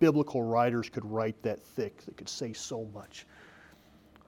biblical 0.00 0.42
writers 0.42 0.88
could 0.88 1.04
write 1.04 1.40
that 1.44 1.62
thick, 1.62 2.04
that 2.06 2.16
could 2.16 2.28
say 2.28 2.52
so 2.52 2.88
much. 2.92 3.28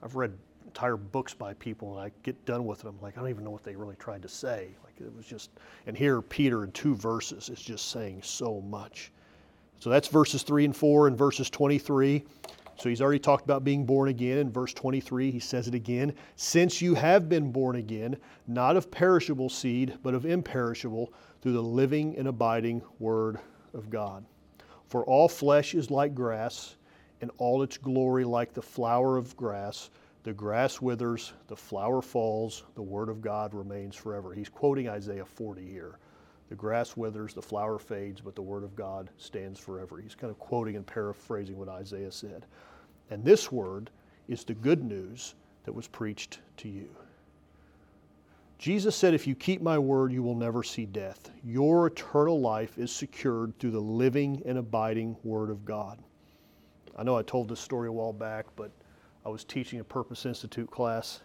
I've 0.01 0.15
read 0.15 0.31
entire 0.65 0.97
books 0.97 1.33
by 1.33 1.53
people, 1.55 1.97
and 1.97 2.05
I 2.05 2.11
get 2.23 2.43
done 2.45 2.65
with 2.65 2.81
them, 2.81 2.97
like 3.01 3.17
I 3.17 3.21
don't 3.21 3.29
even 3.29 3.43
know 3.43 3.51
what 3.51 3.63
they 3.63 3.75
really 3.75 3.95
tried 3.95 4.21
to 4.23 4.29
say. 4.29 4.69
Like 4.83 4.93
it 4.99 5.15
was 5.15 5.25
just, 5.25 5.51
and 5.87 5.95
here 5.97 6.21
Peter 6.21 6.63
in 6.63 6.71
two 6.71 6.95
verses 6.95 7.49
is 7.49 7.61
just 7.61 7.89
saying 7.89 8.21
so 8.23 8.61
much. 8.61 9.11
So 9.79 9.89
that's 9.89 10.07
verses 10.07 10.43
three 10.43 10.65
and 10.65 10.75
four, 10.75 11.07
and 11.07 11.17
verses 11.17 11.49
23. 11.49 12.23
So 12.77 12.89
he's 12.89 13.01
already 13.01 13.19
talked 13.19 13.45
about 13.45 13.63
being 13.63 13.85
born 13.85 14.09
again. 14.09 14.37
In 14.37 14.51
verse 14.51 14.73
23, 14.73 15.31
he 15.31 15.39
says 15.39 15.67
it 15.67 15.75
again. 15.75 16.13
Since 16.35 16.81
you 16.81 16.93
have 16.93 17.29
been 17.29 17.51
born 17.51 17.77
again, 17.77 18.17
not 18.47 18.75
of 18.75 18.91
perishable 18.91 19.49
seed, 19.49 19.97
but 20.03 20.13
of 20.13 20.25
imperishable, 20.25 21.13
through 21.41 21.53
the 21.53 21.63
living 21.63 22.17
and 22.17 22.27
abiding 22.27 22.81
Word 22.99 23.39
of 23.73 23.89
God. 23.89 24.25
For 24.87 25.05
all 25.05 25.29
flesh 25.29 25.73
is 25.73 25.89
like 25.89 26.13
grass, 26.15 26.75
and 27.21 27.31
all 27.37 27.63
its 27.63 27.77
glory 27.77 28.25
like 28.25 28.53
the 28.53 28.61
flower 28.61 29.17
of 29.17 29.35
grass. 29.37 29.89
The 30.25 30.33
grass 30.33 30.81
withers, 30.81 31.33
the 31.45 31.55
flower 31.55 32.01
falls, 32.01 32.63
the 32.73 32.81
Word 32.81 33.09
of 33.09 33.21
God 33.21 33.53
remains 33.53 33.95
forever. 33.95 34.33
He's 34.33 34.49
quoting 34.49 34.89
Isaiah 34.89 35.23
40 35.23 35.63
here. 35.63 35.99
The 36.49 36.55
grass 36.55 36.97
withers, 36.97 37.35
the 37.35 37.43
flower 37.43 37.77
fades, 37.77 38.21
but 38.21 38.33
the 38.33 38.41
word 38.41 38.63
of 38.63 38.75
God 38.75 39.11
stands 39.17 39.59
forever. 39.59 39.99
He's 39.99 40.15
kind 40.15 40.31
of 40.31 40.39
quoting 40.39 40.75
and 40.77 40.85
paraphrasing 40.85 41.57
what 41.57 41.69
Isaiah 41.69 42.11
said. 42.11 42.47
And 43.11 43.23
this 43.23 43.51
word 43.51 43.91
is 44.27 44.43
the 44.43 44.55
good 44.55 44.83
news 44.83 45.35
that 45.63 45.73
was 45.73 45.87
preached 45.87 46.39
to 46.57 46.69
you. 46.69 46.89
Jesus 48.57 48.95
said, 48.95 49.13
If 49.13 49.27
you 49.27 49.35
keep 49.35 49.61
my 49.61 49.77
word, 49.77 50.11
you 50.11 50.23
will 50.23 50.33
never 50.33 50.63
see 50.63 50.87
death. 50.87 51.29
Your 51.43 51.85
eternal 51.85 52.41
life 52.41 52.79
is 52.79 52.91
secured 52.91 53.57
through 53.59 53.71
the 53.71 53.79
living 53.79 54.41
and 54.43 54.57
abiding 54.57 55.17
word 55.23 55.51
of 55.51 55.65
God. 55.65 55.99
I 56.97 57.03
know 57.03 57.15
I 57.15 57.21
told 57.21 57.47
this 57.47 57.59
story 57.59 57.89
a 57.89 57.91
while 57.91 58.13
back, 58.13 58.47
but 58.55 58.71
I 59.25 59.29
was 59.29 59.43
teaching 59.43 59.79
a 59.79 59.83
Purpose 59.83 60.25
Institute 60.25 60.69
class, 60.69 61.21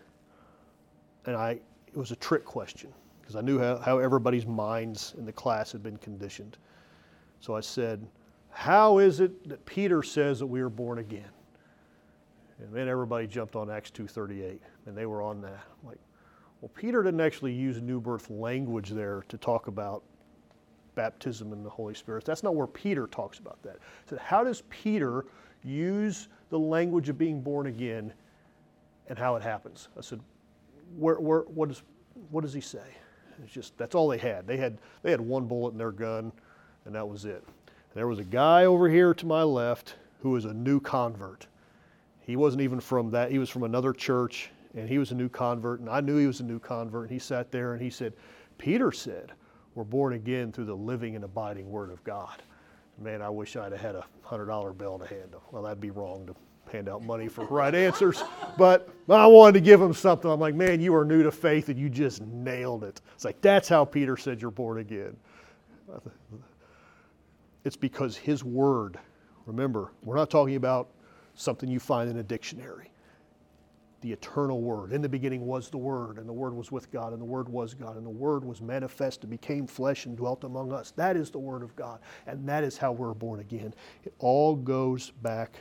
and 1.26 1.36
I, 1.36 1.60
it 1.86 1.96
was 1.96 2.10
a 2.10 2.16
trick 2.16 2.44
question 2.44 2.92
because 3.20 3.36
I 3.36 3.42
knew 3.42 3.58
how, 3.58 3.78
how 3.78 3.98
everybody's 3.98 4.46
minds 4.46 5.14
in 5.18 5.26
the 5.26 5.32
class 5.32 5.70
had 5.72 5.82
been 5.82 5.98
conditioned. 5.98 6.56
So 7.40 7.54
I 7.54 7.60
said, 7.60 8.06
How 8.50 8.98
is 8.98 9.20
it 9.20 9.48
that 9.48 9.64
Peter 9.66 10.02
says 10.02 10.38
that 10.38 10.46
we 10.46 10.60
are 10.60 10.70
born 10.70 10.98
again? 10.98 11.28
And 12.58 12.72
then 12.72 12.88
everybody 12.88 13.26
jumped 13.26 13.56
on 13.56 13.70
Acts 13.70 13.90
2.38, 13.90 14.58
and 14.86 14.96
they 14.96 15.06
were 15.06 15.22
on 15.22 15.40
that. 15.42 15.64
I'm 15.82 15.88
like, 15.88 15.98
well, 16.60 16.70
Peter 16.74 17.02
didn't 17.02 17.20
actually 17.20 17.54
use 17.54 17.80
new 17.80 18.00
birth 18.00 18.28
language 18.28 18.90
there 18.90 19.24
to 19.28 19.38
talk 19.38 19.66
about 19.66 20.02
baptism 20.94 21.52
in 21.54 21.62
the 21.62 21.70
Holy 21.70 21.94
Spirit. 21.94 22.24
That's 22.26 22.42
not 22.42 22.54
where 22.54 22.66
Peter 22.66 23.06
talks 23.06 23.38
about 23.38 23.62
that. 23.62 23.78
So 24.08 24.18
how 24.18 24.44
does 24.44 24.62
Peter 24.68 25.24
use 25.64 26.28
the 26.50 26.58
language 26.58 27.08
of 27.08 27.16
being 27.16 27.40
born 27.40 27.66
again 27.66 28.12
and 29.08 29.18
how 29.18 29.36
it 29.36 29.42
happens? 29.42 29.88
I 29.96 30.02
said, 30.02 30.20
where, 30.98 31.18
where, 31.18 31.40
what, 31.42 31.70
is, 31.70 31.82
what 32.30 32.42
does 32.42 32.52
he 32.52 32.60
say? 32.60 32.84
It's 33.42 33.52
just 33.52 33.76
that's 33.78 33.94
all 33.94 34.08
they 34.08 34.18
had. 34.18 34.46
They 34.46 34.56
had 34.56 34.78
they 35.02 35.10
had 35.10 35.20
one 35.20 35.46
bullet 35.46 35.72
in 35.72 35.78
their 35.78 35.92
gun, 35.92 36.32
and 36.84 36.94
that 36.94 37.08
was 37.08 37.24
it. 37.24 37.42
And 37.66 37.94
there 37.94 38.06
was 38.06 38.18
a 38.18 38.24
guy 38.24 38.66
over 38.66 38.88
here 38.88 39.14
to 39.14 39.26
my 39.26 39.42
left 39.42 39.96
who 40.20 40.30
was 40.30 40.44
a 40.44 40.52
new 40.52 40.80
convert. 40.80 41.46
He 42.20 42.36
wasn't 42.36 42.62
even 42.62 42.80
from 42.80 43.10
that. 43.12 43.30
He 43.30 43.38
was 43.38 43.48
from 43.48 43.62
another 43.62 43.92
church, 43.92 44.50
and 44.74 44.88
he 44.88 44.98
was 44.98 45.10
a 45.10 45.14
new 45.14 45.28
convert. 45.28 45.80
And 45.80 45.88
I 45.88 46.00
knew 46.00 46.18
he 46.18 46.26
was 46.26 46.40
a 46.40 46.44
new 46.44 46.58
convert. 46.58 47.04
And 47.04 47.10
he 47.10 47.18
sat 47.18 47.50
there 47.50 47.72
and 47.72 47.82
he 47.82 47.90
said, 47.90 48.12
"Peter 48.58 48.92
said, 48.92 49.32
we're 49.74 49.84
born 49.84 50.12
again 50.12 50.52
through 50.52 50.66
the 50.66 50.76
living 50.76 51.14
and 51.16 51.24
abiding 51.24 51.70
Word 51.70 51.90
of 51.90 52.02
God." 52.04 52.42
Man, 53.00 53.22
I 53.22 53.30
wish 53.30 53.56
I'd 53.56 53.72
have 53.72 53.80
had 53.80 53.94
a 53.96 54.06
hundred 54.22 54.46
dollar 54.46 54.72
bill 54.72 54.98
to 54.98 55.06
hand 55.06 55.32
him. 55.32 55.40
Well, 55.52 55.62
that'd 55.62 55.80
be 55.80 55.90
wrong 55.90 56.26
to 56.26 56.36
hand 56.72 56.88
out 56.88 57.02
money 57.02 57.28
for 57.28 57.44
right 57.50 57.74
answers. 57.74 58.22
But 58.58 58.88
I 59.08 59.26
wanted 59.26 59.54
to 59.54 59.60
give 59.60 59.80
him 59.80 59.94
something. 59.94 60.30
I'm 60.30 60.40
like, 60.40 60.54
man, 60.54 60.80
you 60.80 60.94
are 60.94 61.04
new 61.04 61.22
to 61.22 61.32
faith 61.32 61.68
and 61.70 61.78
you 61.78 61.88
just 61.88 62.22
nailed 62.22 62.84
it. 62.84 63.00
It's 63.14 63.24
like, 63.24 63.40
that's 63.40 63.68
how 63.68 63.84
Peter 63.84 64.16
said 64.16 64.42
you're 64.42 64.50
born 64.50 64.78
again. 64.78 65.16
It's 67.64 67.76
because 67.76 68.16
his 68.16 68.44
word, 68.44 68.98
remember, 69.46 69.92
we're 70.04 70.16
not 70.16 70.30
talking 70.30 70.56
about 70.56 70.88
something 71.34 71.68
you 71.68 71.80
find 71.80 72.10
in 72.10 72.18
a 72.18 72.22
dictionary. 72.22 72.90
The 74.00 74.12
eternal 74.12 74.62
word. 74.62 74.92
In 74.92 75.02
the 75.02 75.08
beginning 75.08 75.46
was 75.46 75.68
the 75.68 75.78
word, 75.78 76.18
and 76.18 76.28
the 76.28 76.32
word 76.32 76.54
was 76.54 76.72
with 76.72 76.90
God, 76.90 77.12
and 77.12 77.20
the 77.20 77.26
word 77.26 77.48
was 77.48 77.74
God, 77.74 77.96
and 77.96 78.06
the 78.06 78.10
word 78.10 78.44
was 78.44 78.62
manifest 78.62 79.22
and 79.22 79.30
became 79.30 79.66
flesh 79.66 80.06
and 80.06 80.16
dwelt 80.16 80.44
among 80.44 80.72
us. 80.72 80.92
That 80.92 81.16
is 81.16 81.30
the 81.30 81.38
word 81.38 81.62
of 81.62 81.76
God, 81.76 82.00
and 82.26 82.48
that 82.48 82.64
is 82.64 82.78
how 82.78 82.92
we're 82.92 83.12
born 83.12 83.40
again. 83.40 83.74
It 84.04 84.14
all 84.18 84.56
goes 84.56 85.10
back 85.10 85.56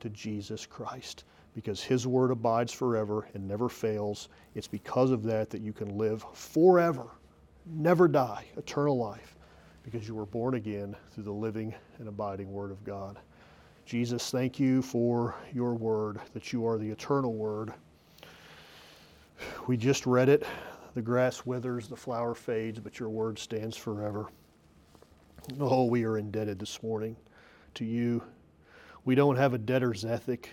to 0.00 0.08
Jesus 0.10 0.66
Christ 0.66 1.24
because 1.54 1.82
His 1.82 2.06
word 2.06 2.30
abides 2.30 2.72
forever 2.72 3.28
and 3.34 3.48
never 3.48 3.68
fails. 3.68 4.28
It's 4.54 4.68
because 4.68 5.10
of 5.10 5.22
that 5.24 5.48
that 5.50 5.62
you 5.62 5.72
can 5.72 5.96
live 5.96 6.24
forever, 6.34 7.06
never 7.64 8.08
die, 8.08 8.46
eternal 8.56 8.98
life, 8.98 9.36
because 9.82 10.06
you 10.06 10.14
were 10.14 10.26
born 10.26 10.54
again 10.54 10.94
through 11.12 11.24
the 11.24 11.32
living 11.32 11.74
and 11.98 12.08
abiding 12.08 12.52
Word 12.52 12.70
of 12.70 12.84
God. 12.84 13.18
Jesus, 13.86 14.30
thank 14.30 14.60
you 14.60 14.82
for 14.82 15.36
your 15.54 15.74
word, 15.74 16.20
that 16.34 16.52
you 16.52 16.66
are 16.66 16.76
the 16.76 16.90
eternal 16.90 17.32
word. 17.32 17.72
We 19.66 19.76
just 19.76 20.06
read 20.06 20.28
it. 20.28 20.44
The 20.94 21.02
grass 21.02 21.46
withers, 21.46 21.88
the 21.88 21.96
flower 21.96 22.34
fades, 22.34 22.80
but 22.80 22.98
your 22.98 23.10
word 23.10 23.38
stands 23.38 23.76
forever. 23.76 24.26
Oh, 25.60 25.84
we 25.84 26.04
are 26.04 26.18
indebted 26.18 26.58
this 26.58 26.82
morning 26.82 27.16
to 27.74 27.84
you 27.84 28.22
we 29.06 29.14
don't 29.14 29.36
have 29.36 29.54
a 29.54 29.58
debtor's 29.58 30.04
ethic. 30.04 30.50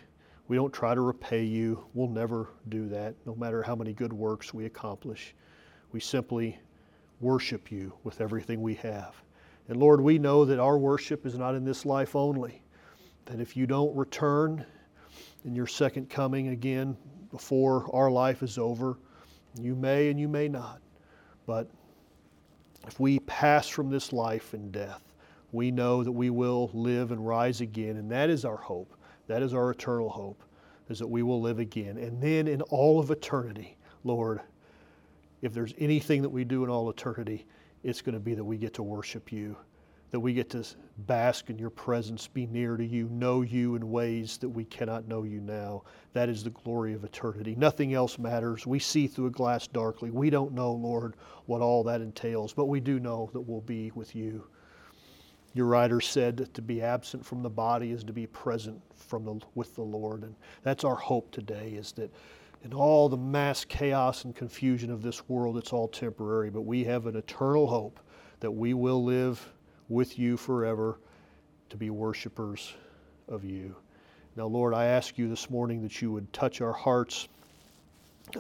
We 0.48 0.56
don't 0.56 0.72
try 0.72 0.94
to 0.94 1.02
repay 1.02 1.44
you. 1.44 1.86
We'll 1.96 2.08
never 2.08 2.50
do 2.70 2.88
that, 2.90 3.16
no 3.26 3.34
matter 3.34 3.64
how 3.64 3.76
many 3.76 3.94
good 3.94 4.14
works 4.14 4.54
we 4.54 4.66
accomplish. 4.66 5.34
We 5.92 6.00
simply 6.00 6.60
worship 7.20 7.72
you 7.72 7.94
with 8.04 8.22
everything 8.22 8.62
we 8.62 8.76
have. 8.76 9.16
And 9.70 9.78
Lord, 9.78 10.02
we 10.02 10.20
know 10.20 10.46
that 10.46 10.60
our 10.60 10.78
worship 10.78 11.26
is 11.26 11.36
not 11.36 11.56
in 11.56 11.66
this 11.66 11.84
life 11.84 12.16
only, 12.16 12.62
that 13.26 13.40
if 13.40 13.56
you 13.56 13.66
don't 13.66 13.96
return 13.96 14.66
in 15.46 15.56
your 15.56 15.68
second 15.68 16.10
coming 16.10 16.50
again 16.50 16.98
before 17.32 17.90
our 17.94 18.12
life 18.12 18.44
is 18.44 18.58
over, 18.58 18.98
you 19.60 19.76
may 19.76 20.10
and 20.10 20.20
you 20.20 20.28
may 20.28 20.48
not. 20.48 20.82
But 21.46 21.70
if 22.88 23.00
we 23.00 23.20
pass 23.20 23.68
from 23.68 23.90
this 23.90 24.14
life 24.14 24.54
in 24.54 24.72
death, 24.72 25.02
we 25.52 25.72
know 25.72 26.04
that 26.04 26.12
we 26.12 26.30
will 26.30 26.72
live 26.74 27.12
and 27.12 27.26
rise 27.26 27.62
again, 27.62 27.98
and 27.98 28.12
that 28.12 28.30
is 28.30 28.44
our 28.44 28.58
hope. 28.58 28.96
That 29.28 29.42
is 29.42 29.54
our 29.54 29.72
eternal 29.72 30.10
hope, 30.10 30.44
is 30.90 31.00
that 31.00 31.08
we 31.08 31.24
will 31.24 31.42
live 31.42 31.60
again. 31.60 31.98
And 31.98 32.22
then 32.22 32.48
in 32.48 32.62
all 32.64 33.00
of 33.00 33.12
eternity, 33.12 33.78
Lord, 34.04 34.42
if 35.42 35.54
there's 35.54 35.74
anything 35.78 36.22
that 36.24 36.30
we 36.30 36.44
do 36.44 36.64
in 36.64 36.70
all 36.70 36.90
eternity, 36.90 37.46
it's 37.84 38.02
going 38.02 38.14
to 38.14 38.20
be 38.20 38.34
that 38.34 38.44
we 38.44 38.58
get 38.58 38.74
to 38.76 38.84
worship 38.84 39.32
you, 39.32 39.56
that 40.14 40.20
we 40.20 40.32
get 40.32 40.48
to 40.48 40.64
bask 41.08 41.50
in 41.50 41.58
your 41.58 41.72
presence, 41.72 42.28
be 42.28 42.46
near 42.46 42.78
to 42.78 42.86
you, 42.86 43.10
know 43.10 43.42
you 43.42 43.74
in 43.74 43.90
ways 43.90 44.38
that 44.38 44.48
we 44.48 44.64
cannot 44.64 45.08
know 45.08 45.24
you 45.24 45.42
now. 45.42 45.82
That 46.14 46.30
is 46.30 46.44
the 46.44 46.52
glory 46.52 46.94
of 46.94 47.04
eternity. 47.04 47.56
Nothing 47.58 47.96
else 47.96 48.20
matters. 48.20 48.68
We 48.68 48.78
see 48.78 49.08
through 49.08 49.26
a 49.26 49.32
glass 49.32 49.66
darkly. 49.66 50.12
We 50.12 50.30
don't 50.30 50.54
know, 50.54 50.72
Lord, 50.72 51.16
what 51.48 51.62
all 51.62 51.84
that 51.86 52.00
entails, 52.00 52.54
but 52.54 52.66
we 52.66 52.80
do 52.80 53.00
know 53.00 53.32
that 53.34 53.42
we'll 53.42 53.62
be 53.62 53.92
with 53.96 54.16
you. 54.16 54.46
Your 55.56 55.66
writer 55.66 56.00
said 56.00 56.38
that 56.38 56.54
to 56.54 56.62
be 56.62 56.80
absent 56.80 57.26
from 57.26 57.42
the 57.42 57.50
body 57.50 57.90
is 57.90 58.04
to 58.04 58.14
be 58.14 58.28
present 58.28 58.80
from 58.96 59.26
the, 59.26 59.40
with 59.56 59.74
the 59.74 59.82
Lord. 59.82 60.22
And 60.22 60.36
that's 60.62 60.84
our 60.84 60.96
hope 60.96 61.32
today 61.32 61.70
is 61.70 61.92
that 61.94 62.14
in 62.64 62.72
all 62.72 63.10
the 63.10 63.18
mass 63.18 63.66
chaos 63.66 64.26
and 64.26 64.36
confusion 64.36 64.92
of 64.92 65.02
this 65.02 65.28
world, 65.28 65.58
it's 65.58 65.74
all 65.74 65.88
temporary, 65.88 66.52
but 66.52 66.62
we 66.62 66.84
have 66.84 67.08
an 67.08 67.16
eternal 67.16 67.66
hope 67.66 68.00
that 68.42 68.52
we 68.52 68.76
will 68.76 69.04
live 69.04 69.52
with 69.94 70.18
you 70.20 70.36
forever 70.36 71.00
to 71.70 71.78
be 71.78 71.90
worshipers 71.90 72.74
of 73.28 73.46
you. 73.46 73.76
Now, 74.36 74.48
Lord, 74.48 74.74
I 74.74 74.86
ask 74.86 75.18
you 75.18 75.30
this 75.30 75.50
morning 75.50 75.82
that 75.84 76.02
you 76.02 76.12
would 76.12 76.32
touch 76.34 76.60
our 76.60 76.74
hearts. 76.74 77.28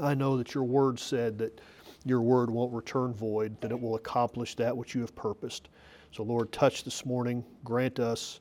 I 0.02 0.16
know 0.16 0.38
that 0.38 0.56
your 0.56 0.64
word 0.64 1.00
said 1.00 1.38
that 1.38 1.62
your 2.04 2.22
word 2.22 2.50
won't 2.50 2.74
return 2.74 3.14
void, 3.14 3.60
that 3.62 3.72
it 3.72 3.80
will 3.80 3.96
accomplish 3.96 4.56
that 4.56 4.76
which 4.76 4.96
you 4.96 5.02
have 5.02 5.16
purposed. 5.16 5.70
So, 6.12 6.24
Lord, 6.24 6.52
touch 6.52 6.84
this 6.84 7.06
morning. 7.06 7.46
Grant 7.64 8.00
us 8.00 8.40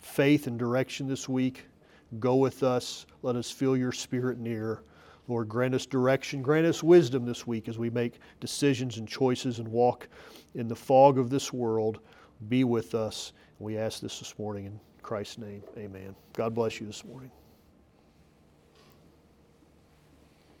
faith 0.00 0.46
and 0.46 0.58
direction 0.58 1.08
this 1.08 1.28
week. 1.28 1.66
Go 2.18 2.36
with 2.36 2.62
us. 2.62 3.06
Let 3.22 3.36
us 3.36 3.50
feel 3.50 3.76
your 3.76 3.92
spirit 3.92 4.38
near. 4.38 4.82
Lord, 5.28 5.48
grant 5.48 5.74
us 5.74 5.86
direction, 5.86 6.42
grant 6.42 6.66
us 6.66 6.82
wisdom 6.82 7.24
this 7.24 7.46
week 7.46 7.68
as 7.68 7.78
we 7.78 7.88
make 7.88 8.18
decisions 8.40 8.98
and 8.98 9.06
choices 9.06 9.60
and 9.60 9.68
walk 9.68 10.08
in 10.54 10.66
the 10.66 10.74
fog 10.74 11.18
of 11.18 11.30
this 11.30 11.52
world. 11.52 12.00
Be 12.48 12.64
with 12.64 12.94
us. 12.94 13.32
We 13.58 13.76
ask 13.76 14.00
this 14.00 14.18
this 14.18 14.38
morning 14.38 14.66
in 14.66 14.80
Christ's 15.02 15.38
name. 15.38 15.62
Amen. 15.76 16.14
God 16.32 16.54
bless 16.54 16.80
you 16.80 16.86
this 16.86 17.04
morning. 17.04 17.30